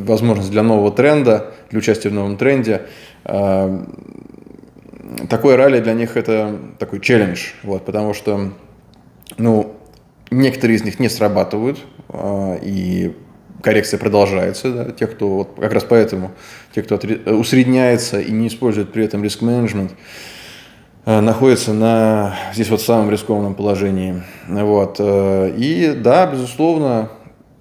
возможность 0.05 0.51
для 0.51 0.63
нового 0.63 0.91
тренда, 0.91 1.53
для 1.69 1.79
участия 1.79 2.09
в 2.09 2.13
новом 2.13 2.35
тренде, 2.35 2.81
э, 3.23 3.85
такое 5.29 5.55
ралли 5.55 5.79
для 5.79 5.93
них 5.93 6.17
это 6.17 6.59
такой 6.79 6.99
челлендж, 6.99 7.51
вот, 7.63 7.85
потому 7.85 8.13
что, 8.13 8.51
ну, 9.37 9.73
некоторые 10.31 10.75
из 10.75 10.83
них 10.83 10.99
не 10.99 11.07
срабатывают, 11.07 11.79
э, 12.09 12.59
и 12.61 13.15
коррекция 13.61 13.97
продолжается, 13.97 14.73
да, 14.73 14.91
те, 14.91 15.07
кто, 15.07 15.29
вот, 15.29 15.51
как 15.57 15.71
раз 15.71 15.85
поэтому, 15.85 16.31
те, 16.75 16.83
кто 16.83 16.99
усредняется 17.31 18.19
и 18.19 18.31
не 18.31 18.49
использует 18.49 18.91
при 18.91 19.05
этом 19.05 19.23
риск-менеджмент, 19.23 19.91
э, 19.91 19.95
находятся 21.05 21.73
на, 21.73 22.35
здесь 22.53 22.69
вот 22.69 22.81
в 22.81 22.85
самом 22.85 23.09
рискованном 23.11 23.55
положении. 23.55 24.23
Вот. 24.47 24.97
Э, 24.99 25.53
и 25.55 25.93
да, 25.93 26.25
безусловно, 26.25 27.09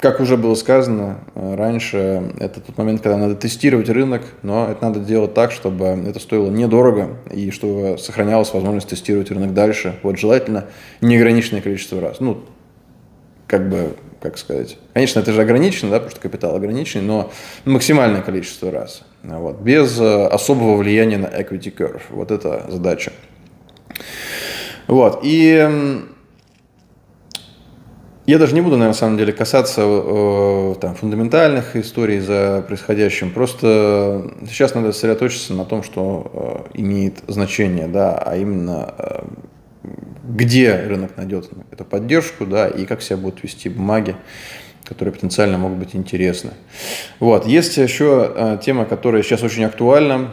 как 0.03 0.19
уже 0.19 0.37
было 0.37 0.57
сказано 0.57 1.21
э, 1.37 1.55
раньше, 1.55 2.33
это 2.41 2.61
тот 2.61 2.77
момент, 2.77 3.03
когда 3.03 3.17
надо 3.17 3.37
тестировать 3.37 3.89
рынок, 3.89 4.23
но 4.43 4.69
это 4.69 4.85
надо 4.85 4.99
делать 4.99 5.33
так, 5.33 5.53
чтобы 5.53 5.87
это 5.87 6.19
стоило 6.19 6.51
недорого 6.51 7.19
и 7.33 7.53
чтобы 7.53 7.99
сохранялась 7.99 8.53
возможность 8.53 8.89
тестировать 8.89 9.31
рынок 9.31 9.55
дальше. 9.55 9.95
Вот 10.03 10.19
желательно 10.19 10.67
неограниченное 11.01 11.63
количество 11.63 12.01
раз. 12.01 12.19
Ну, 12.19 12.45
как 13.47 13.69
бы, 13.69 13.95
как 14.21 14.39
сказать. 14.39 14.77
Конечно, 14.93 15.21
это 15.21 15.33
же 15.33 15.41
ограничено, 15.41 15.91
да, 15.91 15.99
потому 15.99 16.11
что 16.11 16.21
капитал 16.21 16.57
ограниченный, 16.57 17.05
но 17.05 17.31
максимальное 17.65 18.23
количество 18.23 18.71
раз. 18.71 19.03
Вот, 19.23 19.61
без 19.61 20.01
э, 20.01 20.27
особого 20.27 20.77
влияния 20.77 21.19
на 21.19 21.27
equity 21.27 21.73
curve. 21.73 22.03
Вот 22.11 22.31
это 22.33 22.67
задача. 22.69 23.13
Вот. 24.93 25.21
И 25.23 26.03
я 28.27 28.39
даже 28.39 28.55
не 28.55 28.61
буду, 28.61 28.77
наверное, 28.77 28.89
на 28.89 28.95
самом 28.95 29.17
деле 29.17 29.33
касаться 29.33 29.81
э, 29.85 30.75
там, 30.83 30.95
фундаментальных 30.95 31.77
историй 31.77 32.21
за 32.21 32.63
происходящим. 32.69 33.31
Просто 33.31 34.31
сейчас 34.47 34.75
надо 34.75 34.93
сосредоточиться 34.93 35.55
на 35.55 35.65
том, 35.65 35.83
что 35.83 36.69
э, 36.75 36.79
имеет 36.81 37.21
значение, 37.27 37.87
да, 37.87 38.19
а 38.19 38.37
именно 38.37 38.95
э, 38.99 39.23
где 40.25 40.77
рынок 40.77 41.17
найдет 41.17 41.49
эту 41.71 41.87
поддержку, 41.87 42.45
да, 42.45 42.69
и 42.69 42.85
как 42.85 43.01
себя 43.01 43.17
будут 43.17 43.43
вести 43.43 43.71
бумаги, 43.71 44.15
которые 44.85 45.15
потенциально 45.15 45.57
могут 45.57 45.79
быть 45.79 45.97
интересны. 45.97 46.51
Вот. 47.19 47.47
Есть 47.47 47.79
еще 47.79 48.31
э, 48.37 48.59
тема, 48.63 48.85
которая 48.85 49.23
сейчас 49.23 49.43
очень 49.43 49.65
актуальна, 49.65 50.33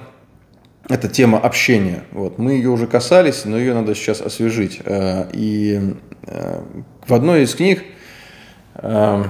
это 0.89 1.08
тема 1.08 1.38
общения. 1.38 2.04
Вот. 2.12 2.39
Мы 2.39 2.54
ее 2.54 2.69
уже 2.69 2.88
касались, 2.88 3.45
но 3.45 3.58
ее 3.58 3.73
надо 3.73 3.93
сейчас 3.93 4.21
освежить. 4.21 4.82
Э, 4.84 5.28
и 5.32 5.93
э, 6.23 6.62
в 7.08 7.13
одной 7.13 7.43
из 7.43 7.54
книг, 7.54 7.84
э, 8.75 9.23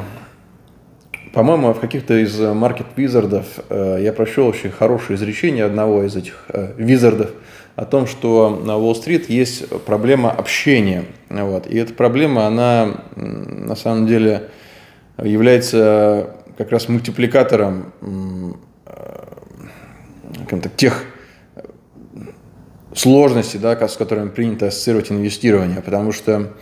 по-моему, 1.34 1.74
в 1.74 1.80
каких-то 1.80 2.17
из 2.17 2.39
маркет 2.39 2.88
визардов 2.95 3.45
э, 3.69 4.00
я 4.02 4.13
прочел 4.13 4.48
очень 4.48 4.72
хорошее 4.72 5.17
изречение 5.17 5.65
одного 5.65 6.04
из 6.04 6.15
этих 6.15 6.45
визардов 6.78 7.32
о 7.76 7.86
том, 7.86 8.08
что 8.08 8.50
на 8.50 8.78
Уолл-стрит 8.78 9.30
есть 9.30 9.69
проблема 9.86 10.32
общения. 10.32 11.06
Вот. 11.30 11.67
И 11.67 11.78
эта 11.78 11.93
проблема, 11.93 12.48
она 12.48 13.04
на 13.15 13.76
самом 13.76 14.08
деле 14.08 14.50
является 15.22 16.36
как 16.58 16.72
раз 16.72 16.89
мультипликатором 16.89 17.93
тех 20.76 21.06
сложностей, 22.99 23.59
да, 23.59 23.88
с 23.88 23.95
которыми 23.95 24.29
принято 24.29 24.67
ассоциировать 24.67 25.12
инвестирование, 25.12 25.81
потому 25.81 26.12
что 26.12 26.53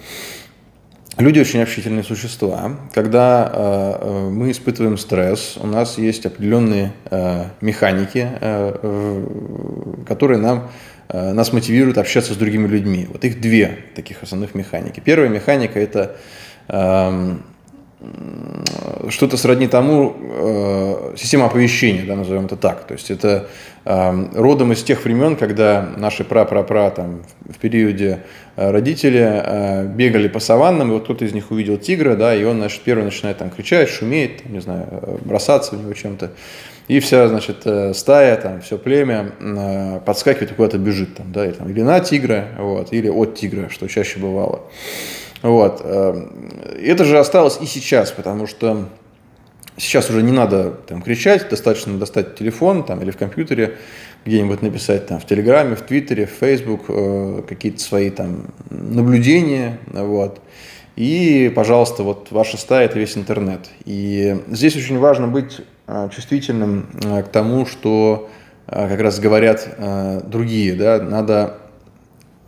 Люди 1.18 1.40
очень 1.40 1.64
общительные 1.64 2.04
существа. 2.04 2.78
Когда 2.94 3.52
э, 3.52 3.98
э, 4.02 4.30
мы 4.30 4.52
испытываем 4.52 5.00
стресс, 5.00 5.58
у 5.60 5.66
нас 5.66 5.98
есть 5.98 6.28
определенные 6.28 6.94
э, 7.10 7.46
механики, 7.60 8.28
э, 8.40 9.26
которые 10.06 10.38
нам, 10.38 10.70
э, 11.10 11.34
нас 11.34 11.52
мотивируют 11.54 11.98
общаться 11.98 12.36
с 12.36 12.38
другими 12.38 12.68
людьми. 12.68 13.08
Вот 13.12 13.26
их 13.26 13.42
две 13.42 13.80
таких 13.96 14.22
основных 14.22 14.54
механики. 14.54 15.00
Первая 15.00 15.28
механика– 15.28 15.80
это 15.88 16.18
э, 16.68 17.38
что-то 19.10 19.38
сродни 19.38 19.68
тому, 19.68 20.16
э, 20.20 21.14
система 21.18 21.46
оповещения, 21.46 22.06
да, 22.06 22.16
назовем 22.16 22.46
это 22.46 22.56
так. 22.56 22.86
То 22.86 22.94
есть 22.94 23.10
это 23.10 23.48
э, 23.86 24.26
родом 24.36 24.72
из 24.72 24.84
тех 24.84 25.04
времен, 25.04 25.36
когда 25.36 25.90
наши 25.98 26.24
пра-пра-пра 26.24 26.92
там, 26.92 27.24
в 27.50 27.58
периоде 27.58 28.20
э, 28.56 28.70
родители 28.70 29.24
э, 29.24 29.88
бегали 29.88 30.28
по 30.28 30.40
саваннам, 30.40 30.90
и 30.90 30.94
вот 30.94 31.06
кто-то 31.06 31.26
из 31.26 31.34
них 31.34 31.50
увидел 31.50 31.78
тигра, 31.78 32.16
да, 32.16 32.36
и 32.36 32.44
он, 32.44 32.58
значит, 32.58 32.82
первый 32.84 33.04
начинает 33.04 33.40
там 33.40 33.50
кричать, 33.50 33.90
шуметь, 33.90 34.44
там, 34.44 34.54
не 34.54 34.62
знаю, 34.62 34.88
э, 34.92 35.18
бросаться 35.24 35.76
в 35.76 35.82
него 35.82 35.94
чем-то. 35.94 36.32
И 36.88 37.00
вся, 37.00 37.28
значит, 37.28 37.64
э, 37.66 37.94
стая, 37.96 38.38
там, 38.38 38.62
все 38.62 38.78
племя 38.78 39.32
э, 39.40 40.00
подскакивает 40.06 40.52
и 40.52 40.54
куда-то 40.54 40.78
бежит, 40.78 41.16
там, 41.16 41.32
да, 41.32 41.46
или, 41.46 41.54
там, 41.54 41.68
или 41.70 41.82
на 41.82 42.00
тигра, 42.00 42.50
вот, 42.60 42.94
или 42.94 43.10
от 43.10 43.36
тигра, 43.36 43.70
что 43.70 43.88
чаще 43.88 44.20
бывало. 44.20 44.62
Вот. 45.42 45.82
Эм, 45.84 46.50
это 46.82 47.06
же 47.06 47.20
осталось 47.20 47.60
и 47.62 47.66
сейчас, 47.66 48.12
потому 48.12 48.48
что 48.48 48.88
сейчас 49.78 50.10
уже 50.10 50.24
не 50.24 50.32
надо 50.32 50.72
там, 50.72 51.02
кричать, 51.02 51.48
достаточно 51.50 51.98
достать 51.98 52.36
телефон 52.36 52.84
там, 52.84 53.02
или 53.02 53.12
в 53.12 53.18
компьютере 53.18 53.78
где-нибудь 54.26 54.62
написать 54.62 55.08
там, 55.08 55.20
в 55.20 55.26
Телеграме, 55.26 55.76
в 55.76 55.82
Твиттере, 55.82 56.26
в 56.26 56.32
Фейсбук 56.32 56.86
э, 56.90 57.44
какие-то 57.48 57.80
свои 57.80 58.10
там 58.10 58.48
наблюдения. 58.70 59.78
Вот. 59.92 60.42
И, 60.96 61.52
пожалуйста, 61.56 62.04
вот 62.04 62.32
ваша 62.32 62.58
стая– 62.58 62.86
это 62.88 63.00
весь 63.00 63.16
интернет. 63.16 63.70
И 63.86 64.42
здесь 64.50 64.76
очень 64.76 64.98
важно 64.98 65.28
быть 65.28 65.62
э, 65.86 66.10
чувствительным 66.14 66.88
э, 67.04 67.24
к 67.24 67.28
тому, 67.28 67.66
что 67.66 68.30
как 68.70 69.00
раз 69.00 69.18
говорят 69.22 69.66
другие. 70.26 70.74
Да? 70.74 71.02
Надо 71.02 71.54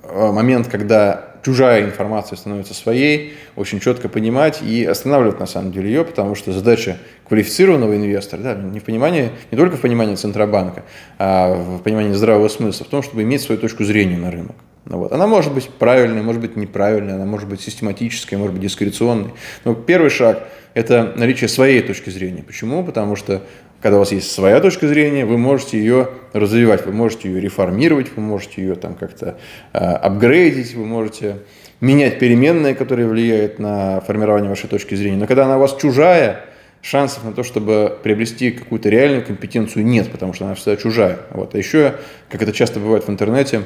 момент, 0.03 0.67
когда 0.67 1.28
чужая 1.49 1.83
информация 1.83 2.37
становится 2.37 2.75
своей, 2.75 3.33
очень 3.55 3.79
четко 3.79 4.07
понимать 4.07 4.61
и 4.61 4.85
останавливать 4.85 5.39
на 5.39 5.47
самом 5.47 5.71
деле 5.71 5.89
ее, 5.89 6.05
потому 6.05 6.35
что 6.35 6.53
задача 6.53 6.97
квалифицированного 7.27 7.95
инвестора, 7.95 8.41
да, 8.41 8.53
не 8.55 8.79
в 8.79 8.83
понимании, 8.83 9.31
не 9.51 9.57
только 9.57 9.77
в 9.77 9.81
понимании 9.81 10.13
Центробанка, 10.13 10.83
а 11.17 11.55
в 11.55 11.79
понимании 11.81 12.13
здравого 12.13 12.47
смысла, 12.49 12.85
в 12.85 12.89
том, 12.89 13.01
чтобы 13.01 13.23
иметь 13.23 13.41
свою 13.41 13.59
точку 13.59 13.83
зрения 13.83 14.17
на 14.17 14.29
рынок. 14.29 14.55
Ну 14.85 14.99
вот. 14.99 15.11
Она 15.11 15.25
может 15.25 15.53
быть 15.53 15.69
правильной, 15.69 16.21
может 16.21 16.41
быть 16.41 16.55
неправильной, 16.55 17.15
она 17.15 17.25
может 17.25 17.49
быть 17.49 17.61
систематической, 17.61 18.37
может 18.37 18.53
быть 18.53 18.61
дискреционной. 18.63 19.31
Но 19.65 19.73
первый 19.73 20.11
шаг– 20.11 20.47
это 20.75 21.13
наличие 21.15 21.47
своей 21.47 21.81
точки 21.81 22.11
зрения. 22.11 22.43
Почему? 22.43 22.83
Потому 22.83 23.15
что 23.15 23.41
когда 23.81 23.97
у 23.97 23.99
вас 23.99 24.11
есть 24.11 24.31
своя 24.31 24.59
точка 24.59 24.87
зрения, 24.87 25.25
вы 25.25 25.37
можете 25.37 25.79
ее 25.79 26.09
развивать, 26.33 26.85
вы 26.85 26.91
можете 26.91 27.29
ее 27.29 27.39
реформировать, 27.39 28.07
вы 28.15 28.21
можете 28.21 28.61
ее 28.61 28.75
там 28.75 28.95
как-то 28.95 29.37
э, 29.73 29.77
апгрейдить, 29.77 30.75
вы 30.75 30.85
можете 30.85 31.37
менять 31.79 32.19
переменные, 32.19 32.75
которые 32.75 33.07
влияют 33.07 33.57
на 33.57 34.01
формирование 34.01 34.49
вашей 34.49 34.67
точки 34.67 34.95
зрения. 34.95 35.17
Но 35.17 35.27
когда 35.27 35.45
она 35.45 35.57
у 35.57 35.59
вас 35.61 35.75
чужая, 35.77 36.45
шансов 36.81 37.23
на 37.23 37.33
то, 37.33 37.43
чтобы 37.43 37.97
приобрести 38.03 38.51
какую-то 38.51 38.89
реальную 38.89 39.25
компетенцию 39.25 39.85
нет, 39.85 40.11
потому 40.11 40.33
что 40.33 40.45
она 40.45 40.55
всегда 40.55 40.77
чужая. 40.77 41.19
Вот. 41.31 41.55
А 41.55 41.57
еще, 41.57 41.95
как 42.29 42.41
это 42.41 42.51
часто 42.53 42.79
бывает 42.79 43.05
в 43.05 43.09
интернете, 43.09 43.63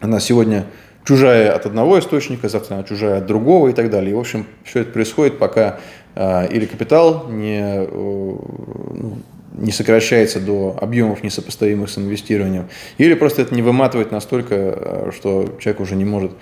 она 0.00 0.20
сегодня 0.20 0.64
чужая 1.04 1.54
от 1.54 1.66
одного 1.66 1.98
источника, 1.98 2.48
завтра 2.48 2.76
она 2.76 2.84
чужая 2.84 3.18
от 3.18 3.26
другого 3.26 3.68
и 3.68 3.72
так 3.72 3.90
далее. 3.90 4.10
И, 4.10 4.14
в 4.14 4.18
общем, 4.18 4.46
все 4.64 4.80
это 4.80 4.92
происходит, 4.92 5.38
пока 5.38 5.80
или 6.16 6.66
капитал 6.66 7.28
не, 7.28 7.86
ну, 7.90 9.18
не 9.54 9.72
сокращается 9.72 10.40
до 10.40 10.76
объемов, 10.80 11.22
несопоставимых 11.22 11.88
с 11.88 11.98
инвестированием, 11.98 12.68
или 12.98 13.14
просто 13.14 13.42
это 13.42 13.54
не 13.54 13.62
выматывает 13.62 14.12
настолько, 14.12 15.12
что 15.16 15.56
человек 15.60 15.80
уже 15.80 15.96
не 15.96 16.04
может 16.04 16.32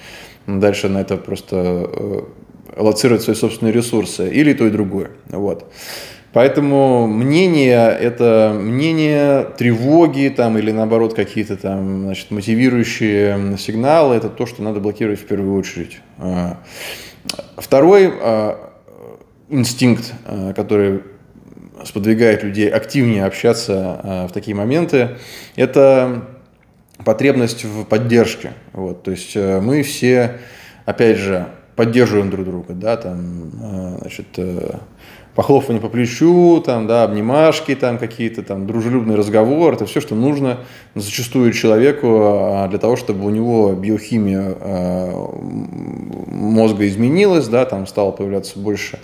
дальше 0.47 0.89
на 0.89 1.03
это 1.03 1.17
просто 1.17 2.27
лоцировать 2.77 3.23
свои 3.23 3.37
собственные 3.37 3.73
ресурсы, 3.73 4.31
или 4.31 4.55
то 4.55 4.67
и 4.67 4.71
другое. 4.71 5.11
Вот. 5.29 5.71
Поэтому 6.33 7.07
мнение– 7.07 7.95
это 8.01 8.59
мнение 8.59 9.45
тревоги 9.59 10.33
там, 10.35 10.57
или 10.57 10.71
наоборот 10.73 11.13
какие-то 11.13 11.59
там 11.59 12.05
значит, 12.05 12.31
мотивирующие 12.31 13.59
сигналы– 13.59 14.15
это 14.17 14.31
то, 14.31 14.47
что 14.47 14.63
надо 14.63 14.81
блокировать 14.81 15.21
в 15.21 15.27
первую 15.27 15.55
очередь. 15.59 16.01
А, 16.17 16.57
второй 17.59 18.15
инстинкт, 19.51 20.15
который 20.57 21.03
сподвигает 21.85 22.43
людей 22.43 22.69
активнее 22.69 23.25
общаться 23.25 24.27
в 24.29 24.33
такие 24.33 24.55
моменты, 24.55 25.17
это 25.57 26.27
потребность 27.05 27.65
в 27.65 27.85
поддержке. 27.85 28.53
Вот, 28.73 29.03
то 29.03 29.11
есть 29.11 29.37
э, 29.37 29.61
мы 29.61 29.83
все, 29.83 30.39
опять 30.85 31.19
же, 31.19 31.47
поддерживаем 31.77 32.31
друг 32.31 32.47
друга, 32.47 32.75
да, 32.75 32.97
там, 32.97 33.99
значит, 34.01 34.27
э, 34.37 34.79
похлопывание 35.35 35.81
по 35.81 35.89
плечу, 35.89 36.63
там, 36.65 36.87
да, 36.87 37.05
обнимашки, 37.05 37.75
там 37.75 37.99
какие-то 37.99 38.43
там 38.43 38.67
дружелюбный 38.67 39.15
разговор, 39.15 39.75
это 39.75 39.87
все, 39.87 40.01
что 40.01 40.15
нужно 40.15 40.59
зачастую 40.95 41.53
человеку 41.53 42.07
а, 42.07 42.69
для 42.69 42.79
того, 42.79 42.97
чтобы 42.97 43.27
у 43.27 43.31
него 43.31 43.73
биохимия 43.73 44.55
а, 44.61 45.41
мозга 46.27 46.87
изменилась, 46.87 47.49
да, 47.49 47.65
там 47.65 47.87
стало 47.87 48.11
появляться 48.11 48.59
больше 48.59 48.99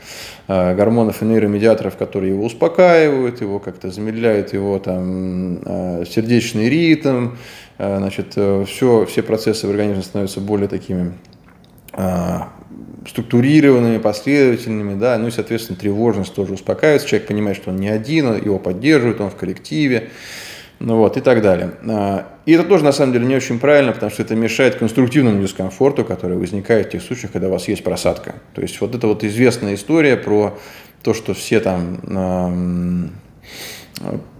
а, 0.48 0.74
гормонов 0.74 1.22
и 1.22 1.24
нейромедиаторов, 1.24 1.96
которые 1.96 2.34
его 2.34 2.44
успокаивают, 2.44 3.40
его 3.40 3.58
как-то 3.58 3.90
замедляют 3.90 4.52
его 4.52 4.78
там 4.78 5.58
сердечный 6.04 6.68
ритм, 6.68 7.30
значит, 7.78 8.32
все, 8.32 9.06
все 9.06 9.22
процессы 9.22 9.66
в 9.66 9.70
организме 9.70 10.02
становятся 10.02 10.40
более 10.40 10.68
такими 10.68 11.12
структурированными, 13.06 13.98
последовательными, 13.98 14.98
да, 14.98 15.18
ну 15.18 15.28
и, 15.28 15.30
соответственно, 15.30 15.78
тревожность 15.78 16.34
тоже 16.34 16.54
успокаивается, 16.54 17.06
человек 17.08 17.28
понимает, 17.28 17.56
что 17.56 17.70
он 17.70 17.76
не 17.76 17.88
один, 17.88 18.36
его 18.36 18.58
поддерживают, 18.58 19.20
он 19.20 19.30
в 19.30 19.36
коллективе, 19.36 20.10
ну 20.80 20.96
вот, 20.96 21.16
и 21.16 21.20
так 21.20 21.42
далее. 21.42 21.72
А, 21.88 22.26
и 22.46 22.52
это 22.52 22.64
тоже, 22.64 22.84
на 22.84 22.92
самом 22.92 23.12
деле, 23.12 23.26
не 23.26 23.36
очень 23.36 23.58
правильно, 23.58 23.92
потому 23.92 24.10
что 24.10 24.22
это 24.22 24.34
мешает 24.34 24.76
конструктивному 24.76 25.42
дискомфорту, 25.42 26.04
который 26.04 26.36
возникает 26.36 26.88
в 26.88 26.90
тех 26.90 27.02
случаях, 27.02 27.32
когда 27.32 27.48
у 27.48 27.50
вас 27.50 27.68
есть 27.68 27.84
просадка. 27.84 28.36
То 28.54 28.62
есть 28.62 28.80
вот 28.80 28.94
это 28.94 29.06
вот 29.06 29.24
известная 29.24 29.74
история 29.74 30.16
про 30.16 30.58
то, 31.02 31.14
что 31.14 31.34
все 31.34 31.60
там 31.60 33.10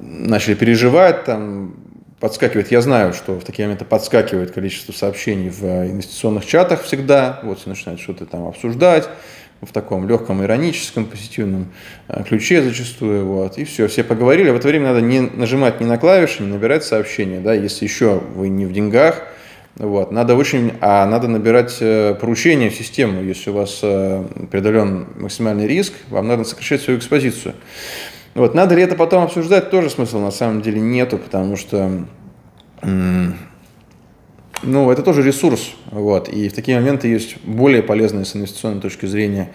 начали 0.00 0.54
переживать, 0.54 1.24
там 1.24 1.74
подскакивает, 2.20 2.70
я 2.70 2.80
знаю, 2.80 3.12
что 3.12 3.38
в 3.38 3.44
такие 3.44 3.66
моменты 3.66 3.84
подскакивает 3.84 4.50
количество 4.50 4.92
сообщений 4.92 5.50
в 5.50 5.62
инвестиционных 5.62 6.46
чатах 6.46 6.82
всегда, 6.82 7.40
вот 7.42 7.60
все 7.60 7.68
начинают 7.68 8.00
что-то 8.00 8.26
там 8.26 8.46
обсуждать, 8.46 9.08
в 9.60 9.72
таком 9.72 10.08
легком 10.08 10.42
ироническом, 10.42 11.04
позитивном 11.04 11.72
э, 12.06 12.22
ключе 12.22 12.62
зачастую, 12.62 13.26
вот, 13.26 13.58
и 13.58 13.64
все, 13.64 13.88
все 13.88 14.04
поговорили, 14.04 14.50
в 14.50 14.56
это 14.56 14.68
время 14.68 14.88
надо 14.88 15.00
не 15.00 15.20
нажимать 15.20 15.80
ни 15.80 15.84
на 15.84 15.98
клавиши, 15.98 16.42
не 16.42 16.48
набирать 16.52 16.84
сообщения, 16.84 17.40
да, 17.40 17.54
если 17.54 17.84
еще 17.84 18.22
вы 18.34 18.48
не 18.48 18.66
в 18.66 18.72
деньгах, 18.72 19.24
вот, 19.74 20.12
надо 20.12 20.34
очень, 20.36 20.72
а 20.80 21.06
надо 21.06 21.28
набирать 21.28 21.76
э, 21.80 22.14
поручения 22.20 22.70
в 22.70 22.74
систему, 22.74 23.22
если 23.22 23.50
у 23.50 23.54
вас 23.54 23.80
э, 23.82 24.24
преодолен 24.50 25.08
максимальный 25.16 25.66
риск, 25.66 25.92
вам 26.08 26.28
надо 26.28 26.44
сокращать 26.44 26.82
свою 26.82 26.98
экспозицию. 26.98 27.54
Вот. 28.38 28.54
Надо 28.54 28.76
ли 28.76 28.82
это 28.82 28.94
потом 28.94 29.24
обсуждать, 29.24 29.68
тоже 29.70 29.90
смысла 29.90 30.20
на 30.20 30.30
самом 30.30 30.62
деле 30.62 30.80
нету, 30.80 31.18
потому 31.18 31.56
что 31.56 32.04
ну, 34.62 34.90
это 34.90 35.02
тоже 35.02 35.22
ресурс. 35.22 35.72
Вот. 35.90 36.28
И 36.28 36.48
в 36.48 36.52
такие 36.52 36.78
моменты 36.78 37.08
есть 37.08 37.36
более 37.44 37.82
полезные 37.82 38.24
с 38.24 38.36
инвестиционной 38.36 38.80
точки 38.80 39.06
зрения 39.06 39.50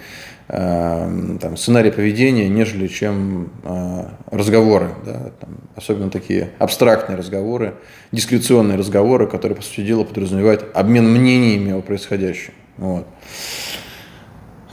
э, 0.50 1.38
там, 1.42 1.58
сценарии 1.58 1.92
поведения, 1.92 2.50
нежели 2.50 2.88
чем 2.88 3.52
э, 3.64 4.06
разговоры. 4.32 4.90
Да, 5.06 5.32
там, 5.40 5.58
особенно 5.76 6.10
такие 6.10 6.52
абстрактные 6.60 7.18
разговоры, 7.18 7.76
дискреционные 8.12 8.78
разговоры, 8.78 9.28
которые, 9.28 9.56
по 9.56 9.62
сути 9.62 9.82
дела, 9.82 10.04
подразумевают 10.04 10.66
обмен 10.74 11.10
мнениями 11.10 11.72
о 11.72 11.82
происходящем. 11.82 12.54
Вот. 12.78 13.08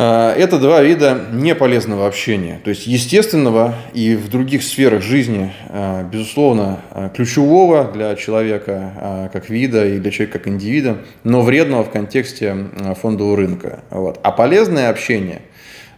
А, 0.02 0.34
это 0.34 0.58
два 0.58 0.80
вида 0.80 1.26
неполезного 1.30 2.06
общения. 2.06 2.58
То 2.64 2.70
есть 2.70 2.86
естественного 2.86 3.74
и 3.92 4.16
в 4.16 4.30
других 4.30 4.62
сферах 4.62 5.02
жизни, 5.02 5.52
а, 5.68 6.04
безусловно, 6.04 6.80
а, 6.90 7.10
ключевого 7.10 7.84
для 7.84 8.14
человека 8.14 9.28
как 9.30 9.50
вида 9.50 9.86
и 9.86 9.98
для 9.98 10.10
человека 10.10 10.38
как 10.38 10.48
индивида, 10.48 11.02
но 11.22 11.42
вредного 11.42 11.84
в 11.84 11.90
контексте 11.90 12.56
фондового 12.98 13.36
рынка. 13.36 13.80
Вот. 13.90 14.18
А 14.22 14.32
полезное 14.32 14.88
общение 14.88 15.42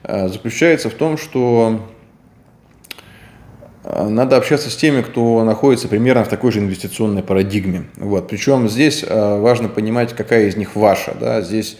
заключается 0.02 0.90
в 0.90 0.94
том, 0.94 1.16
что 1.16 1.86
надо 3.84 4.36
общаться 4.36 4.68
с 4.68 4.74
теми, 4.74 5.02
кто 5.02 5.44
находится 5.44 5.86
примерно 5.86 6.24
в 6.24 6.28
такой 6.28 6.50
же 6.50 6.58
инвестиционной 6.58 7.22
парадигме. 7.22 7.84
Вот. 7.96 8.28
Причем 8.28 8.68
здесь 8.68 9.04
важно 9.08 9.68
понимать, 9.68 10.12
какая 10.12 10.48
из 10.48 10.56
них 10.56 10.74
ваша. 10.74 11.14
Да? 11.20 11.40
Здесь 11.40 11.76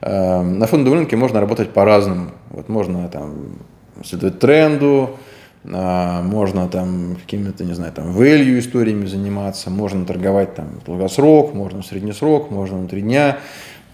на 0.00 0.66
фондовом 0.66 0.98
рынке 0.98 1.16
можно 1.16 1.40
работать 1.40 1.70
по-разному. 1.70 2.30
Вот 2.50 2.68
можно 2.68 3.08
там 3.08 3.58
следовать 4.04 4.38
тренду, 4.38 5.16
а, 5.72 6.22
можно 6.22 6.68
там 6.68 7.16
какими-то, 7.16 7.64
не 7.64 7.74
знаю, 7.74 7.92
там 7.92 8.16
value 8.16 8.58
историями 8.58 9.06
заниматься, 9.06 9.70
можно 9.70 10.04
торговать 10.04 10.54
там 10.54 10.80
долгосрок, 10.84 11.54
можно 11.54 11.82
среднесрок, 11.82 12.50
можно 12.50 12.78
внутри 12.78 13.02
дня. 13.02 13.38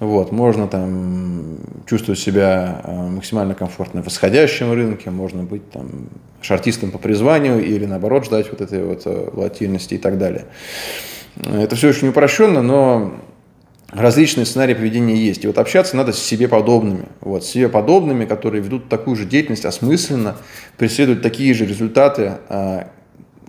Вот, 0.01 0.33
можно 0.33 0.67
там 0.67 1.59
чувствовать 1.87 2.19
себя 2.19 2.81
э, 2.83 3.09
максимально 3.09 3.55
комфортно 3.55 4.03
в 4.03 4.07
восходящем 4.07 4.73
рынке, 4.73 5.11
можно 5.11 5.45
быть 5.45 5.71
там 5.71 6.09
шартистом 6.41 6.91
по 6.91 6.99
призванию 6.99 7.65
или 7.65 7.87
наоборот 7.87 8.25
ждать 8.25 8.51
вот 8.51 8.61
этой 8.61 8.83
вот 8.83 9.03
э, 9.05 9.31
волатильности 9.33 9.95
и 9.95 9.99
так 9.99 10.19
далее. 10.19 10.47
Это 11.47 11.77
все 11.77 11.91
очень 11.91 12.09
упрощенно, 12.09 12.63
но 12.63 13.13
различные 13.93 14.47
сценарии 14.47 14.75
поведения 14.75 15.17
есть. 15.17 15.45
И 15.45 15.47
вот 15.47 15.59
общаться 15.59 15.97
надо 15.97 16.13
с 16.13 16.19
себе 16.19 16.49
подобными. 16.49 17.07
Вот, 17.21 17.45
с 17.45 17.49
себе 17.49 17.69
подобными, 17.69 18.25
которые 18.25 18.63
ведут 18.63 18.89
такую 18.89 19.17
же 19.17 19.25
деятельность 19.27 19.65
осмысленно, 19.65 20.37
преследуют 20.79 21.23
такие 21.23 21.53
же 21.55 21.67
результаты, 21.67 22.39
а, 22.49 22.89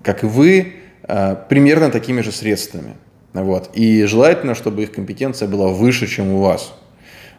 как 0.02 0.24
и 0.24 0.28
вы, 0.28 0.74
а, 1.04 1.36
примерно 1.36 1.90
такими 1.90 2.22
же 2.22 2.32
средствами. 2.32 2.96
Вот. 3.34 3.72
И 3.74 4.04
желательно, 4.04 4.54
чтобы 4.54 4.84
их 4.84 4.92
компетенция 4.92 5.48
была 5.48 5.70
выше, 5.70 6.08
чем 6.08 6.32
у 6.34 6.42
вас. 6.42 6.74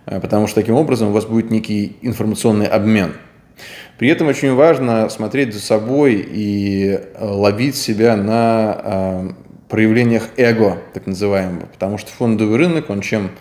А, 0.06 0.18
потому 0.18 0.46
что 0.46 0.60
таким 0.60 0.74
образом 0.74 1.08
у 1.08 1.12
вас 1.12 1.26
будет 1.26 1.50
некий 1.50 1.96
информационный 2.00 2.66
обмен. 2.66 3.12
При 3.98 4.08
этом 4.08 4.26
очень 4.26 4.54
важно 4.54 5.08
смотреть 5.08 5.54
за 5.54 5.60
собой 5.60 6.26
и 6.28 6.98
ловить 7.20 7.76
себя 7.76 8.16
на 8.16 9.36
проявлениях 9.74 10.28
эго, 10.37 10.78
так 10.92 11.08
называемого. 11.08 11.66
Потому 11.66 11.98
что 11.98 12.08
фондовый 12.12 12.58
рынок, 12.58 12.90
он 12.90 13.00
чем 13.00 13.32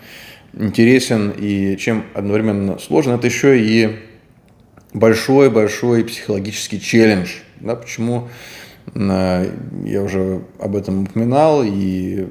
интересен 0.52 1.32
и 1.38 1.76
чем 1.76 2.06
одновременно 2.12 2.76
сложен, 2.80 3.12
это 3.12 3.28
еще 3.28 3.56
и 3.56 4.00
большой-большой 4.92 6.02
психологический 6.02 6.80
челлендж. 6.80 7.34
Да, 7.60 7.76
почему 7.76 8.30
э, 8.96 9.48
я 9.84 10.02
уже 10.02 10.42
об 10.58 10.74
этом 10.74 11.04
упоминал, 11.04 11.62
и 11.64 12.26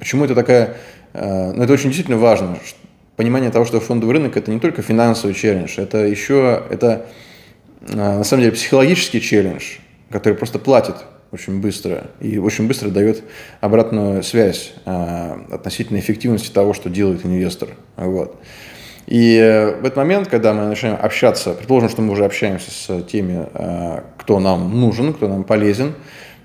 почему 0.00 0.24
это 0.24 0.34
такая... 0.34 0.76
Э, 1.12 1.52
ну, 1.52 1.62
это 1.62 1.74
очень 1.74 1.90
действительно 1.90 2.18
важно. 2.18 2.58
Понимание 3.14 3.52
того, 3.52 3.64
что 3.66 3.78
фондовый 3.78 4.16
рынок– 4.16 4.36
это 4.36 4.50
не 4.50 4.58
только 4.58 4.82
финансовый 4.82 5.32
челлендж, 5.32 5.78
это 5.78 5.98
еще 5.98 6.64
это, 6.70 7.06
э, 7.88 7.94
на 7.94 8.24
самом 8.24 8.42
деле, 8.42 8.56
психологический 8.56 9.20
челлендж, 9.20 9.76
который 10.10 10.34
просто 10.34 10.58
платит 10.58 10.96
очень 11.34 11.60
быстро 11.60 12.06
и 12.20 12.38
очень 12.38 12.66
быстро 12.66 12.88
дает 12.88 13.22
обратную 13.60 14.22
связь 14.22 14.72
а, 14.86 15.38
относительно 15.50 15.98
эффективности 15.98 16.50
того, 16.50 16.72
что 16.72 16.88
делает 16.88 17.26
инвестор. 17.26 17.70
Вот. 17.96 18.40
И 19.06 19.36
э, 19.36 19.76
в 19.80 19.84
этот 19.84 19.96
момент, 19.96 20.28
когда 20.28 20.54
мы 20.54 20.64
начинаем 20.64 20.98
общаться, 21.00 21.52
предположим, 21.52 21.90
что 21.90 22.00
мы 22.00 22.12
уже 22.12 22.24
общаемся 22.24 22.70
с 22.70 23.02
теми, 23.02 23.46
а, 23.52 24.04
кто 24.16 24.40
нам 24.40 24.80
нужен, 24.80 25.12
кто 25.12 25.28
нам 25.28 25.44
полезен, 25.44 25.94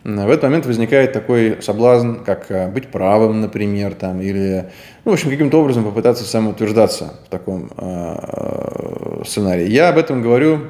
в 0.04 0.30
этот 0.30 0.43
момент 0.43 0.65
возникает 0.65 1.13
такой 1.13 1.62
соблазн, 1.62 2.15
как 2.25 2.47
а, 2.49 2.67
быть 2.67 2.88
правым, 2.88 3.41
например, 3.41 3.93
там, 3.93 4.21
или, 4.21 4.69
ну, 5.06 5.12
в 5.12 5.13
общем, 5.13 5.30
каким-то 5.30 5.62
образом 5.62 5.84
попытаться 5.86 6.25
самоутверждаться 6.25 7.13
в 7.25 7.30
таком 7.30 7.69
э, 7.78 9.23
сценарии. 9.25 9.69
Я 9.69 9.89
об 9.89 9.97
этом 9.97 10.21
говорю 10.21 10.62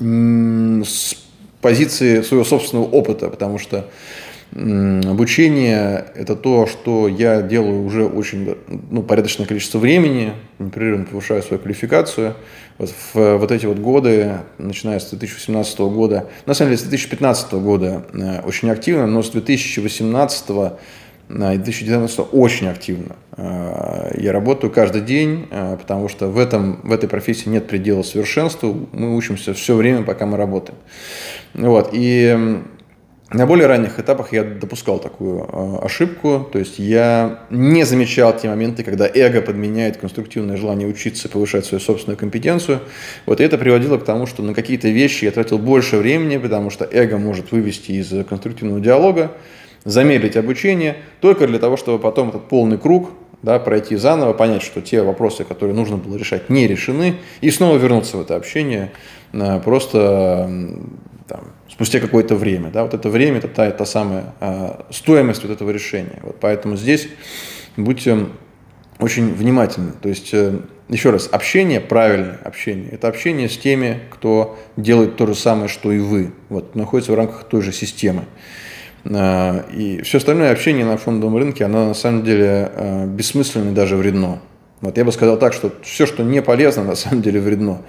с 0.00 1.16
позиции 1.60 2.22
своего 2.22 2.44
собственного 2.44 2.86
опыта, 2.86 3.28
потому 3.28 3.58
что 3.58 3.88
Обучение– 4.50 6.06
это 6.14 6.34
то, 6.34 6.66
что 6.66 7.06
я 7.06 7.42
делаю 7.42 7.84
уже 7.84 8.06
очень 8.06 8.56
ну, 8.90 9.02
порядочное 9.02 9.46
количество 9.46 9.78
времени, 9.78 10.32
непрерывно 10.58 11.04
повышаю 11.04 11.42
свою 11.42 11.60
квалификацию. 11.60 12.34
Вот 12.78 12.90
в 13.12 13.36
вот 13.36 13.52
эти 13.52 13.66
вот 13.66 13.78
годы, 13.78 14.38
начиная 14.56 15.00
с 15.00 15.10
2018 15.10 15.78
года, 15.80 16.28
на 16.46 16.54
самом 16.54 16.70
деле 16.70 16.78
с 16.78 16.84
2015 16.84 17.52
года 17.54 18.06
э, 18.14 18.40
очень 18.40 18.70
активно, 18.70 19.06
но 19.06 19.22
с 19.22 19.28
2018 19.28 20.44
и 20.48 20.52
2019 21.28 22.20
очень 22.32 22.68
активно. 22.68 23.16
Э, 23.36 24.14
я 24.18 24.32
работаю 24.32 24.72
каждый 24.72 25.02
день, 25.02 25.46
э, 25.50 25.76
потому 25.78 26.08
что 26.08 26.28
в, 26.28 26.38
этом, 26.38 26.80
в 26.82 26.92
этой 26.92 27.08
профессии 27.08 27.48
нет 27.48 27.66
предела 27.66 28.02
совершенству. 28.02 28.88
Мы 28.92 29.14
учимся 29.16 29.52
все 29.54 29.74
время, 29.74 30.02
пока 30.02 30.26
мы 30.26 30.36
работаем. 30.36 30.78
Вот. 31.54 31.90
И 31.92 32.62
на 33.30 33.46
более 33.46 33.66
ранних 33.66 33.98
этапах 34.00 34.32
я 34.32 34.42
допускал 34.42 34.98
такую 34.98 35.40
э, 35.40 35.84
ошибку, 35.84 36.48
то 36.50 36.58
есть 36.58 36.78
я 36.78 37.40
не 37.50 37.84
замечал 37.84 38.34
те 38.34 38.48
моменты, 38.48 38.82
когда 38.82 39.06
эго 39.06 39.42
подменяет 39.42 39.98
конструктивное 39.98 40.56
желание 40.56 40.88
учиться, 40.88 41.28
повышать 41.28 41.66
свою 41.66 41.82
собственную 41.82 42.16
компетенцию. 42.16 42.80
Вот 43.26 43.42
и 43.42 43.44
это 43.44 43.58
приводило 43.58 43.98
к 43.98 44.04
тому, 44.06 44.24
что 44.24 44.42
на 44.42 44.54
какие-то 44.54 44.88
вещи 44.88 45.26
я 45.26 45.30
тратил 45.30 45.58
больше 45.58 45.98
времени, 45.98 46.38
потому 46.38 46.70
что 46.70 46.88
эго 46.90 47.18
может 47.18 47.52
вывести 47.52 47.92
из 47.92 48.08
конструктивного 48.24 48.80
диалога, 48.80 49.32
замедлить 49.84 50.36
обучение, 50.36 50.96
только 51.20 51.46
для 51.46 51.58
того, 51.58 51.76
чтобы 51.76 51.98
потом 51.98 52.30
этот 52.30 52.48
полный 52.48 52.78
круг 52.78 53.10
да, 53.42 53.58
пройти 53.58 53.96
заново, 53.96 54.32
понять, 54.32 54.62
что 54.62 54.80
те 54.80 55.02
вопросы, 55.02 55.44
которые 55.44 55.74
нужно 55.74 55.96
было 55.96 56.16
решать, 56.16 56.50
не 56.50 56.66
решены, 56.66 57.16
и 57.40 57.50
снова 57.50 57.76
вернуться 57.76 58.16
в 58.16 58.22
это 58.22 58.36
общение, 58.36 58.92
э, 59.32 59.60
просто 59.60 60.50
там, 61.28 61.40
спустя 61.68 62.00
какое-то 62.00 62.34
время. 62.34 62.70
Да, 62.70 62.82
вот 62.82 62.94
это 62.94 63.08
время, 63.08 63.38
это 63.38 63.48
та, 63.48 63.70
та 63.70 63.84
самая 63.84 64.34
а, 64.40 64.86
стоимость 64.90 65.42
вот 65.42 65.52
этого 65.52 65.70
решения. 65.70 66.18
Вот 66.22 66.36
поэтому 66.40 66.76
здесь 66.76 67.08
будьте 67.76 68.26
очень 68.98 69.32
внимательны. 69.32 69.92
То 70.00 70.08
есть, 70.08 70.30
э, 70.32 70.58
еще 70.88 71.10
раз, 71.10 71.28
общение, 71.30 71.80
правильное 71.80 72.40
общение, 72.42 72.88
это 72.90 73.08
общение 73.08 73.48
с 73.48 73.56
теми, 73.56 74.00
кто 74.10 74.58
делает 74.76 75.16
то 75.16 75.26
же 75.26 75.34
самое, 75.34 75.68
что 75.68 75.92
и 75.92 75.98
вы, 75.98 76.32
вот, 76.48 76.74
находится 76.74 77.12
в 77.12 77.14
рамках 77.14 77.44
той 77.44 77.62
же 77.62 77.72
системы. 77.72 78.24
А, 79.10 79.64
и 79.72 80.02
все 80.02 80.18
остальное 80.18 80.52
общение 80.52 80.84
на 80.84 80.96
фондовом 80.96 81.36
рынке, 81.36 81.64
оно 81.64 81.88
на 81.88 81.94
самом 81.94 82.24
деле 82.24 82.70
а, 82.74 83.06
бессмысленно 83.06 83.70
и 83.70 83.74
даже 83.74 83.96
вредно. 83.96 84.40
Вот 84.80 84.96
я 84.96 85.04
бы 85.04 85.12
сказал 85.12 85.38
так, 85.38 85.52
что 85.52 85.72
все, 85.82 86.06
что 86.06 86.22
не 86.22 86.42
полезно, 86.42 86.84
на 86.84 86.94
самом 86.94 87.22
деле 87.22 87.40
вредно. 87.40 87.82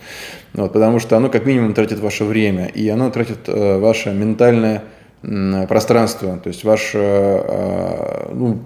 Вот, 0.53 0.73
потому 0.73 0.99
что 0.99 1.17
оно 1.17 1.29
как 1.29 1.45
минимум 1.45 1.73
тратит 1.73 1.99
ваше 1.99 2.23
время, 2.23 2.67
и 2.67 2.87
оно 2.89 3.09
тратит 3.11 3.47
э, 3.47 3.79
ваше 3.79 4.11
ментальное 4.11 4.83
э, 5.21 5.67
пространство, 5.67 6.37
то 6.37 6.47
есть 6.47 6.63
ваши 6.63 6.97
э, 6.97 8.31
ну, 8.33 8.59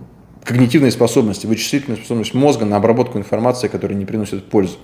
когнитивные 0.45 0.91
способности, 0.91 1.45
вычислительную 1.45 1.97
способность 1.97 2.33
мозга 2.33 2.65
на 2.65 2.77
обработку 2.77 3.17
информации, 3.17 3.67
которая 3.67 3.97
не 3.97 4.05
приносит 4.05 4.45
пользу. 4.45 4.77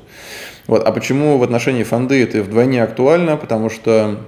Вот. 0.68 0.86
А 0.86 0.92
почему 0.92 1.38
в 1.38 1.44
отношении 1.44 1.84
фонды 1.84 2.22
это 2.22 2.44
вдвойне 2.44 2.84
актуально? 2.84 3.38
Потому 3.38 3.70
что 3.70 4.20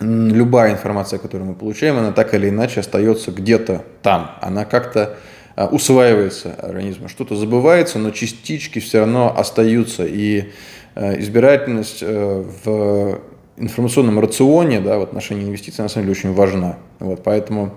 любая 0.00 0.72
информация, 0.72 1.18
которую 1.18 1.48
мы 1.48 1.54
получаем, 1.54 1.98
она 1.98 2.12
так 2.12 2.34
или 2.34 2.48
иначе 2.48 2.80
остается 2.80 3.32
где-то 3.32 3.84
там. 4.02 4.30
Она 4.40 4.64
как-то 4.64 5.16
а, 5.56 5.66
усваивается 5.66 6.54
организмом. 6.54 7.08
Что-то 7.08 7.34
забывается, 7.34 7.98
но 7.98 8.10
частички 8.10 8.78
все 8.78 9.00
равно 9.00 9.36
остаются. 9.36 10.06
И 10.06 10.52
э, 10.94 11.20
избирательность 11.20 11.98
э, 12.00 12.44
в 12.64 13.20
информационном 13.56 14.20
рационе 14.20 14.80
да, 14.80 14.98
в 14.98 15.02
отношении 15.02 15.44
инвестиций 15.44 15.82
на 15.82 15.88
самом 15.88 16.06
деле 16.06 16.16
очень 16.16 16.32
важна. 16.32 16.76
Вот, 17.00 17.24
поэтому 17.24 17.74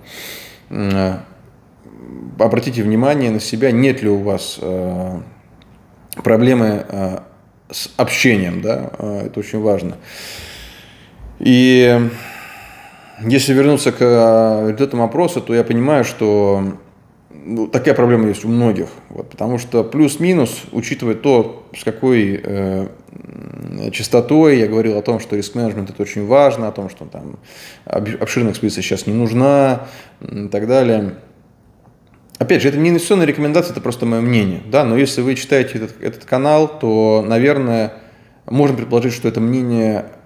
э, 0.69 1.17
обратите 2.37 2.83
внимание 2.83 3.31
на 3.31 3.39
себя, 3.39 3.71
нет 3.71 4.03
ли 4.03 4.09
у 4.09 4.17
вас 4.17 4.59
проблемы 6.23 6.85
с 7.71 7.89
общением, 7.97 8.61
да, 8.61 8.91
это 9.25 9.39
очень 9.39 9.61
важно. 9.61 9.95
И 11.41 11.99
если 13.21 13.53
вернуться 13.53 13.91
к 13.91 13.99
результатам 13.99 15.01
опроса, 15.01 15.41
то 15.41 15.55
я 15.55 15.63
понимаю, 15.63 16.03
что 16.03 16.77
ну, 17.29 17.67
такая 17.67 17.95
проблема 17.95 18.27
есть 18.27 18.45
у 18.45 18.47
многих. 18.47 18.89
Вот, 19.09 19.29
потому 19.29 19.57
что 19.57 19.83
плюс-минус, 19.83 20.63
учитывая 20.71 21.15
то, 21.15 21.67
с 21.75 21.83
какой 21.83 22.39
э, 22.43 22.87
частотой 23.91 24.59
я 24.59 24.67
говорил 24.67 24.97
о 24.97 25.01
том, 25.01 25.19
что 25.19 25.35
риск-менеджмент 25.35 25.89
это 25.89 26.01
очень 26.01 26.27
важно, 26.27 26.67
о 26.67 26.71
том, 26.71 26.89
что 26.89 27.05
там 27.05 27.39
обширная 27.85 28.51
экспедиция 28.51 28.83
сейчас 28.83 29.07
не 29.07 29.13
нужна 29.13 29.87
и 30.21 30.47
так 30.47 30.67
далее. 30.67 31.15
Опять 32.37 32.61
же, 32.61 32.69
это 32.69 32.77
не 32.77 32.89
инвестиционная 32.89 33.25
рекомендация, 33.25 33.71
это 33.71 33.81
просто 33.81 34.05
мое 34.05 34.21
мнение. 34.21 34.61
Да? 34.67 34.83
Но 34.83 34.97
если 34.97 35.21
вы 35.21 35.35
читаете 35.35 35.79
этот, 35.79 36.01
этот 36.01 36.25
канал, 36.25 36.79
то, 36.79 37.23
наверное, 37.27 37.93
можно 38.45 38.75
предположить, 38.75 39.13
что 39.13 39.27
это 39.27 39.39
мнение 39.39 40.05
э, 40.05 40.20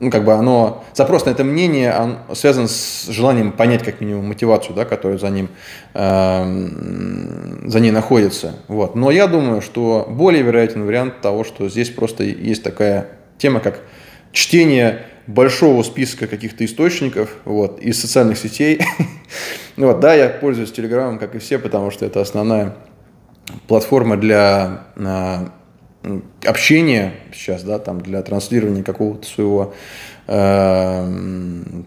ну, 0.00 0.10
как 0.10 0.24
бы 0.24 0.32
оно, 0.32 0.82
запрос 0.94 1.26
на 1.26 1.30
это 1.30 1.44
мнение 1.44 1.94
он 1.94 2.34
связан 2.34 2.68
с 2.68 3.06
желанием 3.08 3.52
понять 3.52 3.84
как 3.84 4.00
минимум 4.00 4.28
мотивацию, 4.28 4.74
да, 4.74 4.86
которая 4.86 5.18
за 5.18 5.28
ним, 5.28 5.50
э, 5.92 6.68
за 7.66 7.80
ней 7.80 7.90
находится. 7.90 8.54
Вот. 8.66 8.94
Но 8.96 9.10
я 9.10 9.26
думаю, 9.26 9.60
что 9.60 10.06
более 10.08 10.42
вероятен 10.42 10.86
вариант 10.86 11.20
того, 11.20 11.44
что 11.44 11.68
здесь 11.68 11.90
просто 11.90 12.24
есть 12.24 12.62
такая 12.62 13.08
тема, 13.36 13.60
как 13.60 13.80
чтение 14.32 15.04
большого 15.26 15.82
списка 15.82 16.26
каких-то 16.26 16.64
источников 16.64 17.36
вот, 17.44 17.78
из 17.80 18.00
социальных 18.00 18.38
сетей. 18.38 18.80
вот, 19.76 20.00
да, 20.00 20.14
я 20.14 20.30
пользуюсь 20.30 20.72
Телеграмом, 20.72 21.18
как 21.18 21.34
и 21.34 21.38
все, 21.38 21.58
потому 21.58 21.90
что 21.90 22.06
это 22.06 22.22
основная 22.22 22.74
платформа 23.68 24.16
для 24.16 24.84
общения 26.44 27.12
сейчас, 27.32 27.62
да, 27.62 27.78
там 27.78 28.00
для 28.00 28.22
транслирования 28.22 28.82
какого-то 28.82 29.26
своего 29.26 29.74
э, 30.26 31.04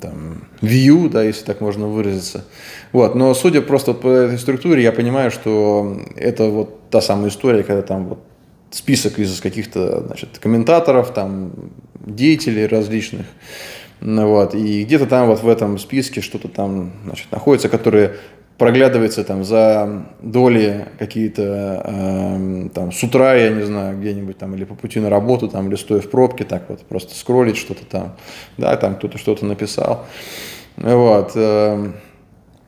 там, 0.02 0.47
view, 0.62 1.10
да, 1.10 1.23
если 1.23 1.45
так 1.45 1.62
можно 1.62 1.88
выразиться. 1.88 2.45
Вот, 2.91 3.15
но 3.15 3.34
судя 3.34 3.62
просто 3.62 3.93
по 3.93 4.08
этой 4.08 4.38
структуре, 4.38 4.84
я 4.84 4.91
понимаю, 4.91 5.32
что 5.32 5.97
это 6.15 6.45
вот 6.45 6.89
та 6.89 7.02
самая 7.02 7.30
история, 7.30 7.63
когда 7.63 7.82
там 7.82 8.06
вот 8.10 8.19
список 8.69 9.19
из 9.19 9.39
каких-то, 9.41 10.04
значит, 10.06 10.39
комментаторов, 10.39 11.13
там, 11.13 11.52
деятелей 12.06 12.67
различных, 12.67 13.26
вот, 14.02 14.54
и 14.54 14.84
где-то 14.84 15.06
там 15.06 15.28
вот 15.28 15.41
в 15.41 15.47
этом 15.47 15.80
списке 15.80 16.21
что-то 16.21 16.49
там, 16.49 16.91
значит, 17.06 17.32
находится, 17.32 17.69
которые 17.69 18.15
проглядывается 18.57 19.23
там 19.23 19.43
за 19.43 20.05
доли 20.21 20.87
какие-то 20.99 21.81
э, 21.85 22.69
там 22.73 22.91
с 22.91 23.03
утра, 23.03 23.33
я 23.35 23.49
не 23.49 23.63
знаю, 23.63 23.99
где-нибудь 23.99 24.37
там 24.37 24.55
или 24.55 24.63
по 24.63 24.75
пути 24.75 24.99
на 24.99 25.09
работу, 25.09 25.47
там, 25.47 25.67
или 25.67 25.75
стоя 25.75 26.01
в 26.01 26.09
пробке, 26.09 26.43
так 26.43 26.69
вот 26.69 26.81
просто 26.81 27.15
скроллить 27.15 27.57
что-то 27.57 27.85
там, 27.85 28.15
да, 28.57 28.75
там 28.77 28.95
кто-то 28.95 29.17
что-то 29.17 29.45
написал. 29.45 30.05
Вот. 30.77 31.31
Э, 31.35 31.91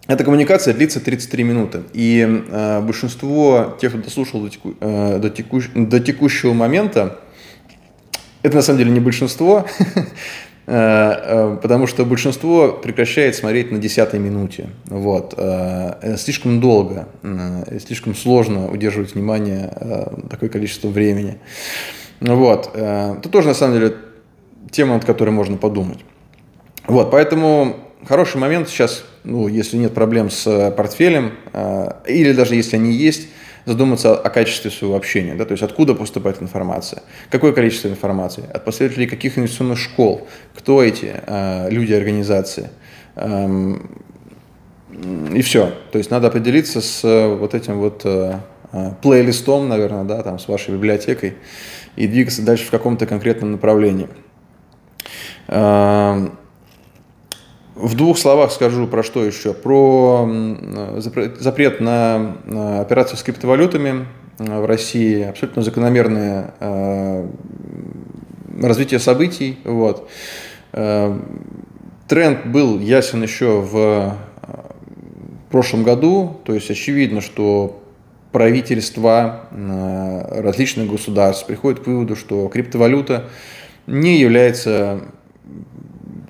эта 0.07 0.23
коммуникация 0.23 0.73
длится 0.73 0.99
33 0.99 1.43
минуты, 1.43 1.81
и 1.93 2.43
э, 2.47 2.81
большинство 2.81 3.75
тех, 3.81 3.91
кто 3.91 4.01
дослушал 4.01 4.41
до, 4.41 4.49
теку, 4.49 4.75
э, 4.79 5.17
до, 5.19 5.29
текущ, 5.29 5.69
до 5.73 5.99
текущего 5.99 6.53
момента, 6.53 7.19
это 8.43 8.57
на 8.57 8.61
самом 8.61 8.79
деле 8.79 8.91
не 8.91 8.99
большинство, 8.99 9.65
потому 10.65 11.85
что 11.85 12.05
большинство 12.05 12.71
прекращает 12.71 13.35
смотреть 13.35 13.71
на 13.71 13.77
десятой 13.77 14.19
минуте. 14.19 14.69
Вот. 14.85 15.35
Э, 15.37 16.15
слишком 16.17 16.59
долго, 16.59 17.07
слишком 17.85 18.15
сложно 18.15 18.71
удерживать 18.71 19.13
внимание 19.13 19.71
такое 20.29 20.49
количество 20.49 20.87
времени. 20.87 21.37
Вот. 22.19 22.71
Это 22.75 23.29
тоже, 23.29 23.49
на 23.49 23.53
самом 23.53 23.75
деле, 23.75 23.95
тема, 24.71 24.95
над 24.95 25.05
которой 25.05 25.29
можно 25.29 25.57
подумать. 25.57 25.99
Вот, 26.87 27.11
поэтому 27.11 27.77
хороший 28.07 28.37
момент 28.37 28.69
сейчас, 28.69 29.03
ну, 29.23 29.47
если 29.47 29.77
нет 29.77 29.93
проблем 29.93 30.29
с 30.29 30.71
портфелем, 30.75 31.33
или 32.07 32.31
даже 32.31 32.55
если 32.55 32.77
они 32.77 32.91
есть, 32.91 33.27
задуматься 33.65 34.15
о 34.15 34.29
качестве 34.29 34.71
своего 34.71 34.95
общения, 34.95 35.35
да, 35.35 35.45
то 35.45 35.51
есть 35.51 35.63
откуда 35.63 35.95
поступает 35.95 36.41
информация, 36.41 37.03
какое 37.29 37.51
количество 37.51 37.87
информации, 37.87 38.45
от 38.53 38.63
последователей 38.63 39.07
каких 39.07 39.37
инвестиционных 39.37 39.79
школ, 39.79 40.27
кто 40.55 40.83
эти 40.83 41.13
э, 41.25 41.69
люди, 41.69 41.93
организации. 41.93 42.69
Эм, 43.15 43.89
и 45.33 45.41
все. 45.41 45.73
То 45.91 45.97
есть 45.97 46.11
надо 46.11 46.27
определиться 46.27 46.79
с 46.79 47.03
э, 47.03 47.35
вот 47.35 47.53
этим 47.53 47.79
вот 47.79 48.01
э, 48.05 48.39
э, 48.71 48.91
плейлистом, 49.01 49.67
наверное, 49.67 50.03
да, 50.03 50.21
там, 50.23 50.39
с 50.39 50.47
вашей 50.47 50.73
библиотекой 50.73 51.35
и 51.95 52.07
двигаться 52.07 52.43
дальше 52.43 52.65
в 52.65 52.71
каком-то 52.71 53.05
конкретном 53.05 53.51
направлении. 53.53 54.07
Эм, 55.47 56.37
в 57.75 57.95
двух 57.95 58.17
словах 58.17 58.51
скажу 58.51 58.87
про 58.87 59.03
что 59.03 59.23
еще. 59.23 59.53
Про 59.53 60.29
запрет 61.37 61.81
на 61.81 62.37
операции 62.81 63.17
с 63.17 63.23
криптовалютами 63.23 64.05
в 64.37 64.65
России. 64.65 65.23
Абсолютно 65.23 65.61
закономерное 65.61 66.53
э, 66.59 67.27
развитие 68.61 68.99
событий. 68.99 69.57
Вот. 69.65 70.09
Э, 70.71 71.17
тренд 72.07 72.45
был 72.47 72.79
ясен 72.79 73.23
еще 73.23 73.61
в 73.61 74.17
прошлом 75.49 75.83
году, 75.83 76.37
то 76.43 76.53
есть 76.53 76.69
очевидно, 76.69 77.21
что 77.21 77.81
правительства 78.33 79.47
различных 79.51 80.91
государств 80.91 81.45
приходят 81.45 81.79
к 81.79 81.87
выводу, 81.87 82.17
что 82.17 82.49
криптовалюта 82.49 83.29
не 83.87 84.19
является 84.19 84.99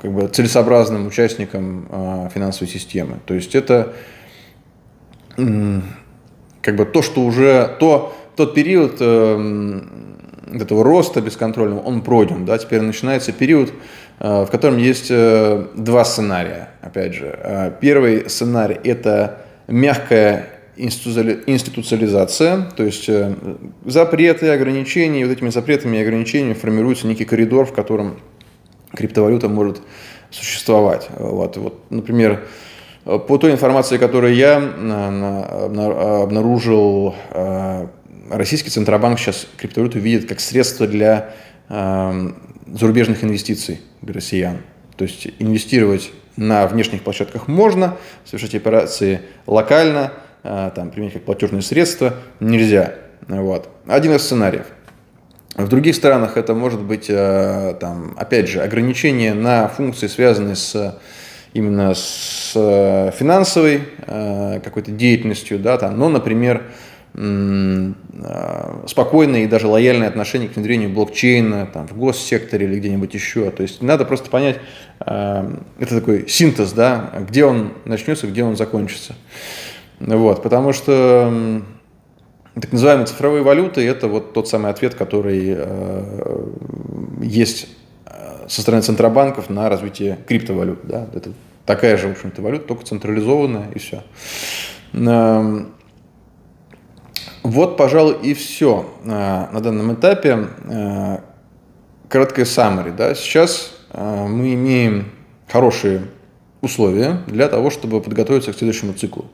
как 0.02 0.12
бы, 0.12 0.28
целесообразным 0.28 1.08
участником 1.08 1.88
а, 1.90 2.30
финансовой 2.34 2.68
системы. 2.68 3.20
То 3.26 3.34
есть 3.34 3.56
это 3.56 3.94
как 5.36 6.76
бы 6.76 6.86
то, 6.86 7.02
что 7.02 7.22
уже 7.22 7.76
то, 7.80 8.16
тот 8.36 8.54
период 8.54 8.98
э, 9.00 9.82
этого 10.54 10.84
роста 10.84 11.22
бесконтрольного, 11.22 11.80
он 11.80 12.02
пройден. 12.02 12.46
Да? 12.46 12.58
Теперь 12.58 12.82
начинается 12.82 13.32
период, 13.32 13.72
э, 14.20 14.46
в 14.46 14.48
котором 14.48 14.78
есть 14.78 15.08
э, 15.10 15.68
два 15.76 16.04
сценария. 16.06 16.70
Опять 16.82 17.14
же, 17.14 17.76
первый 17.82 18.30
сценарий– 18.30 18.80
это 18.84 19.42
мягкая 19.68 20.48
институциализация, 20.78 22.66
то 22.76 22.84
есть 22.84 23.10
запреты, 23.86 24.50
ограничения, 24.50 25.22
и 25.22 25.24
вот 25.24 25.32
этими 25.32 25.50
запретами 25.50 25.98
и 25.98 26.02
ограничениями 26.02 26.54
формируется 26.54 27.08
некий 27.08 27.26
коридор, 27.26 27.66
в 27.66 27.74
котором 27.74 28.20
криптовалюта 28.96 29.50
может 29.50 29.82
существовать. 30.32 31.08
Вот, 31.18 31.58
вот, 31.58 31.92
например, 31.92 32.46
по 33.04 33.38
той 33.38 33.52
информации, 33.52 33.98
которую 33.98 34.36
я 34.36 34.60
э, 34.60 36.24
обнаружил, 36.24 37.16
э, 37.30 37.88
российский 38.32 38.70
Центробанк 38.70 39.20
сейчас 39.20 39.48
криптовалюту 39.58 40.00
видит 40.00 40.28
как 40.28 40.40
средство 40.40 40.88
для 40.88 41.34
зарубежных 41.68 43.24
инвестиций 43.24 43.82
для 44.04 44.14
россиян. 44.14 44.60
То 44.98 45.06
есть 45.06 45.28
инвестировать 45.40 46.12
на 46.38 46.68
внешних 46.68 47.02
площадках 47.02 47.48
можно, 47.48 47.98
совершать 48.24 48.54
операции 48.54 49.22
локально– 49.48 50.14
там, 50.46 50.92
применять 50.92 51.14
как 51.14 51.24
платежные 51.24 51.64
средства, 51.64 52.14
нельзя. 52.40 52.94
Вот. 53.28 53.68
Один 53.88 54.14
из 54.14 54.22
сценариев. 54.22 54.68
В 55.56 55.70
других 55.70 55.96
странах 55.96 56.36
это 56.36 56.54
может 56.54 56.82
быть, 56.82 57.08
а, 57.10 57.76
там, 57.76 58.14
опять 58.18 58.50
же, 58.50 58.62
ограничение 58.62 59.34
на 59.34 59.70
функции, 59.70 60.08
связанные 60.08 60.56
с 60.56 61.00
именно 61.54 61.94
с 61.96 62.52
финансовой 63.18 63.84
а, 64.06 64.60
какой-то 64.60 64.92
деятельностью, 64.92 65.58
да, 65.58 65.78
там, 65.78 65.98
но, 65.98 66.10
например, 66.10 66.64
спокойное 68.88 69.46
и 69.46 69.48
даже 69.48 69.68
лояльное 69.68 70.10
отношение 70.10 70.50
к 70.50 70.58
внедрению 70.58 70.90
блокчейна 70.90 71.66
там, 71.66 71.88
в 71.88 71.98
госсекторе 71.98 72.66
или 72.66 72.78
где-нибудь 72.78 73.14
еще. 73.14 73.52
То 73.52 73.64
есть 73.64 73.82
надо 73.82 74.04
просто 74.04 74.30
понять, 74.30 74.60
это 75.00 75.56
такой 75.80 76.28
синтез, 76.28 76.74
да, 76.74 77.14
где 77.30 77.46
он 77.46 77.72
начнется, 77.86 78.28
где 78.28 78.44
он 78.44 78.58
закончится. 78.58 79.16
Вот, 80.02 80.44
потому 80.44 80.74
что 80.74 81.64
так 82.62 82.72
называемые 82.72 83.06
цифровые 83.06 83.44
валюты– 83.44 83.86
это 83.88 84.08
вот 84.08 84.34
тот 84.34 84.48
самый 84.48 84.72
ответ, 84.72 84.96
который 84.96 85.56
э, 85.58 86.48
есть 87.22 87.68
э, 88.06 88.48
со 88.48 88.62
стороны 88.62 88.82
центробанков 88.82 89.50
на 89.50 89.68
развитие 89.68 90.20
криптовалют. 90.26 90.80
Да? 90.84 91.08
Это 91.14 91.34
такая 91.66 91.98
же, 91.98 92.08
в 92.08 92.12
общем-то, 92.12 92.42
валюта, 92.42 92.68
только 92.68 92.86
централизованная 92.86 93.72
и 93.72 93.80
все. 93.80 94.04
Э, 94.94 95.66
вот, 97.44 97.76
пожалуй, 97.76 98.20
и 98.24 98.34
все 98.34 98.90
э, 99.04 99.08
на 99.08 99.60
данном 99.62 99.94
этапе. 99.94 100.48
Краткое 102.08 102.46
summary. 102.46 102.96
Да? 102.96 103.16
Сейчас 103.16 103.72
мы 103.94 104.54
имеем 104.54 105.12
хорошие 105.50 106.04
условия 106.62 107.20
для 107.28 107.48
того, 107.48 107.70
чтобы 107.70 108.00
подготовиться 108.00 108.54
к 108.54 108.58
следующему 108.58 108.94
циклу. 108.94 109.26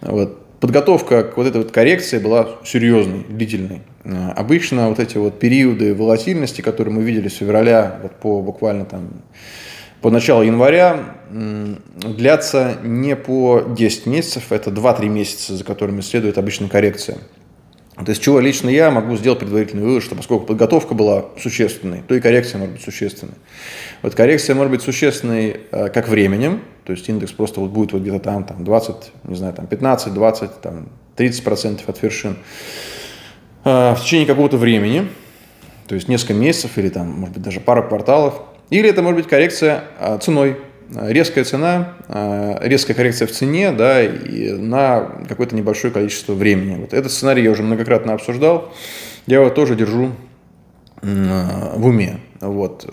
Вот. 0.00 0.47
Подготовка 0.60 1.22
к 1.22 1.36
вот 1.36 1.46
этой 1.46 1.58
вот 1.62 1.70
коррекции 1.70 2.18
была 2.18 2.48
серьезной, 2.64 3.24
длительной. 3.28 3.82
А, 4.04 4.32
обычно 4.36 4.88
вот 4.88 4.98
эти 4.98 5.16
вот 5.16 5.38
периоды 5.38 5.94
волатильности, 5.94 6.60
которые 6.62 6.94
мы 6.94 7.02
видели 7.02 7.28
с 7.28 7.34
февраля 7.34 7.98
вот 8.02 8.12
по 8.12 8.40
буквально 8.42 8.84
там 8.84 9.08
по 10.00 10.10
началу 10.10 10.42
января, 10.42 11.16
длятся 11.30 12.76
не 12.82 13.16
по 13.16 13.62
10 13.68 14.06
месяцев, 14.06 14.52
это 14.52 14.70
2-3 14.70 15.08
месяца, 15.08 15.56
за 15.56 15.64
которыми 15.64 16.02
следует 16.02 16.38
обычная 16.38 16.68
коррекция. 16.68 17.18
То 18.04 18.10
есть, 18.10 18.22
чего 18.22 18.38
лично 18.38 18.68
я 18.68 18.90
могу 18.90 19.16
сделать 19.16 19.40
предварительный 19.40 19.82
вывод, 19.82 20.04
что 20.04 20.14
поскольку 20.14 20.46
подготовка 20.46 20.94
была 20.94 21.26
существенной, 21.40 22.02
то 22.06 22.14
и 22.14 22.20
коррекция 22.20 22.58
может 22.58 22.74
быть 22.76 22.84
существенной. 22.84 23.34
Вот 24.02 24.14
коррекция 24.14 24.54
может 24.54 24.70
быть 24.70 24.82
существенной 24.82 25.60
э, 25.70 25.88
как 25.88 26.08
временем, 26.08 26.62
то 26.84 26.92
есть 26.92 27.08
индекс 27.08 27.32
просто 27.32 27.60
вот 27.60 27.70
будет 27.70 27.92
вот 27.92 28.02
где-то 28.02 28.20
там, 28.20 28.44
там 28.44 28.64
20, 28.64 28.94
не 29.24 29.34
знаю, 29.34 29.52
там 29.52 29.66
15, 29.66 30.14
20, 30.14 30.60
там 30.60 30.88
30 31.16 31.42
процентов 31.42 31.88
от 31.88 32.00
вершин 32.00 32.36
э, 33.64 33.94
в 33.94 34.00
течение 34.00 34.26
какого-то 34.26 34.58
времени, 34.58 35.08
то 35.88 35.96
есть 35.96 36.06
несколько 36.06 36.34
месяцев 36.34 36.78
или 36.78 36.90
там, 36.90 37.08
может 37.08 37.34
быть, 37.34 37.42
даже 37.42 37.60
пара 37.60 37.82
кварталов. 37.82 38.42
Или 38.70 38.90
это 38.90 39.02
может 39.02 39.16
быть 39.16 39.28
коррекция 39.28 39.84
э, 39.98 40.18
ценой, 40.20 40.58
резкая 40.90 41.44
цена, 41.44 41.94
а, 42.08 42.58
резкая 42.62 42.96
коррекция 42.96 43.26
в 43.26 43.32
цене 43.32 43.72
да, 43.72 44.02
и 44.02 44.52
на 44.52 45.24
какое-то 45.28 45.54
небольшое 45.54 45.92
количество 45.92 46.34
времени. 46.34 46.76
Вот 46.80 46.94
этот 46.94 47.12
сценарий 47.12 47.42
я 47.42 47.50
уже 47.50 47.62
многократно 47.62 48.12
обсуждал, 48.12 48.72
я 49.26 49.40
его 49.40 49.50
тоже 49.50 49.76
держу 49.76 50.12
в 51.00 51.86
уме. 51.86 52.18
Вот. 52.40 52.92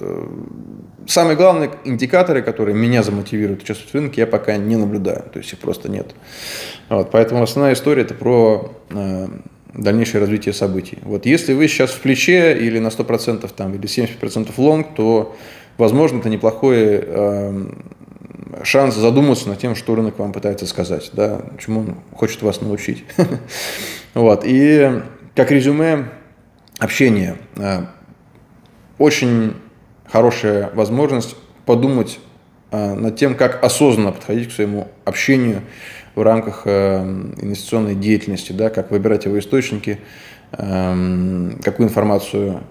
Самые 1.07 1.35
главные 1.35 1.71
индикаторы, 1.85 2.41
которые 2.41 2.75
меня 2.75 3.03
замотивируют 3.03 3.63
участвовать 3.63 3.91
в 3.91 3.95
рынке, 3.95 4.21
я 4.21 4.27
пока 4.27 4.57
не 4.57 4.75
наблюдаю, 4.75 5.23
то 5.31 5.39
есть 5.39 5.53
их 5.53 5.59
просто 5.59 5.89
нет. 5.89 6.13
Вот. 6.89 7.11
Поэтому 7.11 7.43
основная 7.43 7.73
история 7.73 8.03
это 8.03 8.13
про 8.13 8.71
а, 8.91 9.29
дальнейшее 9.73 10.21
развитие 10.21 10.53
событий. 10.53 10.97
Вот 11.03 11.25
если 11.25 11.53
вы 11.53 11.67
сейчас 11.67 11.91
в 11.91 11.99
плече 11.99 12.57
или 12.57 12.79
на 12.79 12.87
100% 12.87 13.49
там, 13.55 13.73
или 13.75 13.83
70% 13.83 14.51
лонг, 14.57 14.95
то 14.95 15.35
возможно, 15.77 16.19
это 16.19 16.29
неплохой 16.29 16.77
э, 16.79 17.65
шанс 18.63 18.95
задуматься 18.95 19.49
над 19.49 19.59
тем, 19.59 19.75
что 19.75 19.95
рынок 19.95 20.19
вам 20.19 20.31
пытается 20.31 20.65
сказать, 20.65 21.09
да, 21.13 21.41
чему 21.59 21.81
он 21.81 21.95
хочет 22.13 22.41
вас 22.41 22.61
научить. 22.61 23.03
вот. 24.13 24.43
И 24.45 25.01
как 25.35 25.51
резюме 25.51 26.09
общения, 26.79 27.37
э, 27.57 27.85
очень 28.97 29.53
хорошая 30.07 30.71
возможность 30.73 31.35
подумать 31.65 32.19
э, 32.71 32.93
над 32.93 33.17
тем, 33.17 33.35
как 33.35 33.63
осознанно 33.63 34.11
подходить 34.11 34.49
к 34.49 34.51
своему 34.51 34.87
общению 35.03 35.61
в 36.15 36.21
рамках 36.21 36.61
э, 36.65 36.99
инвестиционной 37.41 37.95
деятельности, 37.95 38.51
да, 38.51 38.69
как 38.69 38.91
выбирать 38.91 39.25
его 39.25 39.37
источники, 39.39 39.99
Эм, 40.57 41.59
какую 41.63 41.89
информацию 41.89 42.61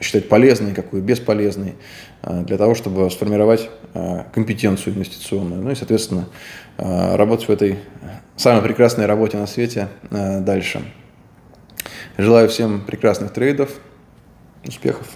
считать 0.00 0.28
полезной, 0.28 0.74
какую 0.74 1.02
бесполезной, 1.02 1.74
э, 2.22 2.42
для 2.44 2.56
того, 2.56 2.74
чтобы 2.74 3.10
сформировать 3.10 3.68
э, 3.94 4.24
компетенцию 4.32 4.94
инвестиционную. 4.94 5.62
Ну 5.62 5.70
и, 5.70 5.74
соответственно, 5.74 6.28
работать 6.76 7.48
в 7.48 7.50
этой 7.50 7.78
самой 8.36 8.62
прекрасной 8.62 9.06
работе 9.06 9.36
на 9.36 9.48
свете 9.48 9.88
дальше. 10.10 10.80
Желаю 12.16 12.48
всем 12.48 12.82
прекрасных 12.82 13.32
трейдов, 13.32 13.70
успехов. 14.64 15.08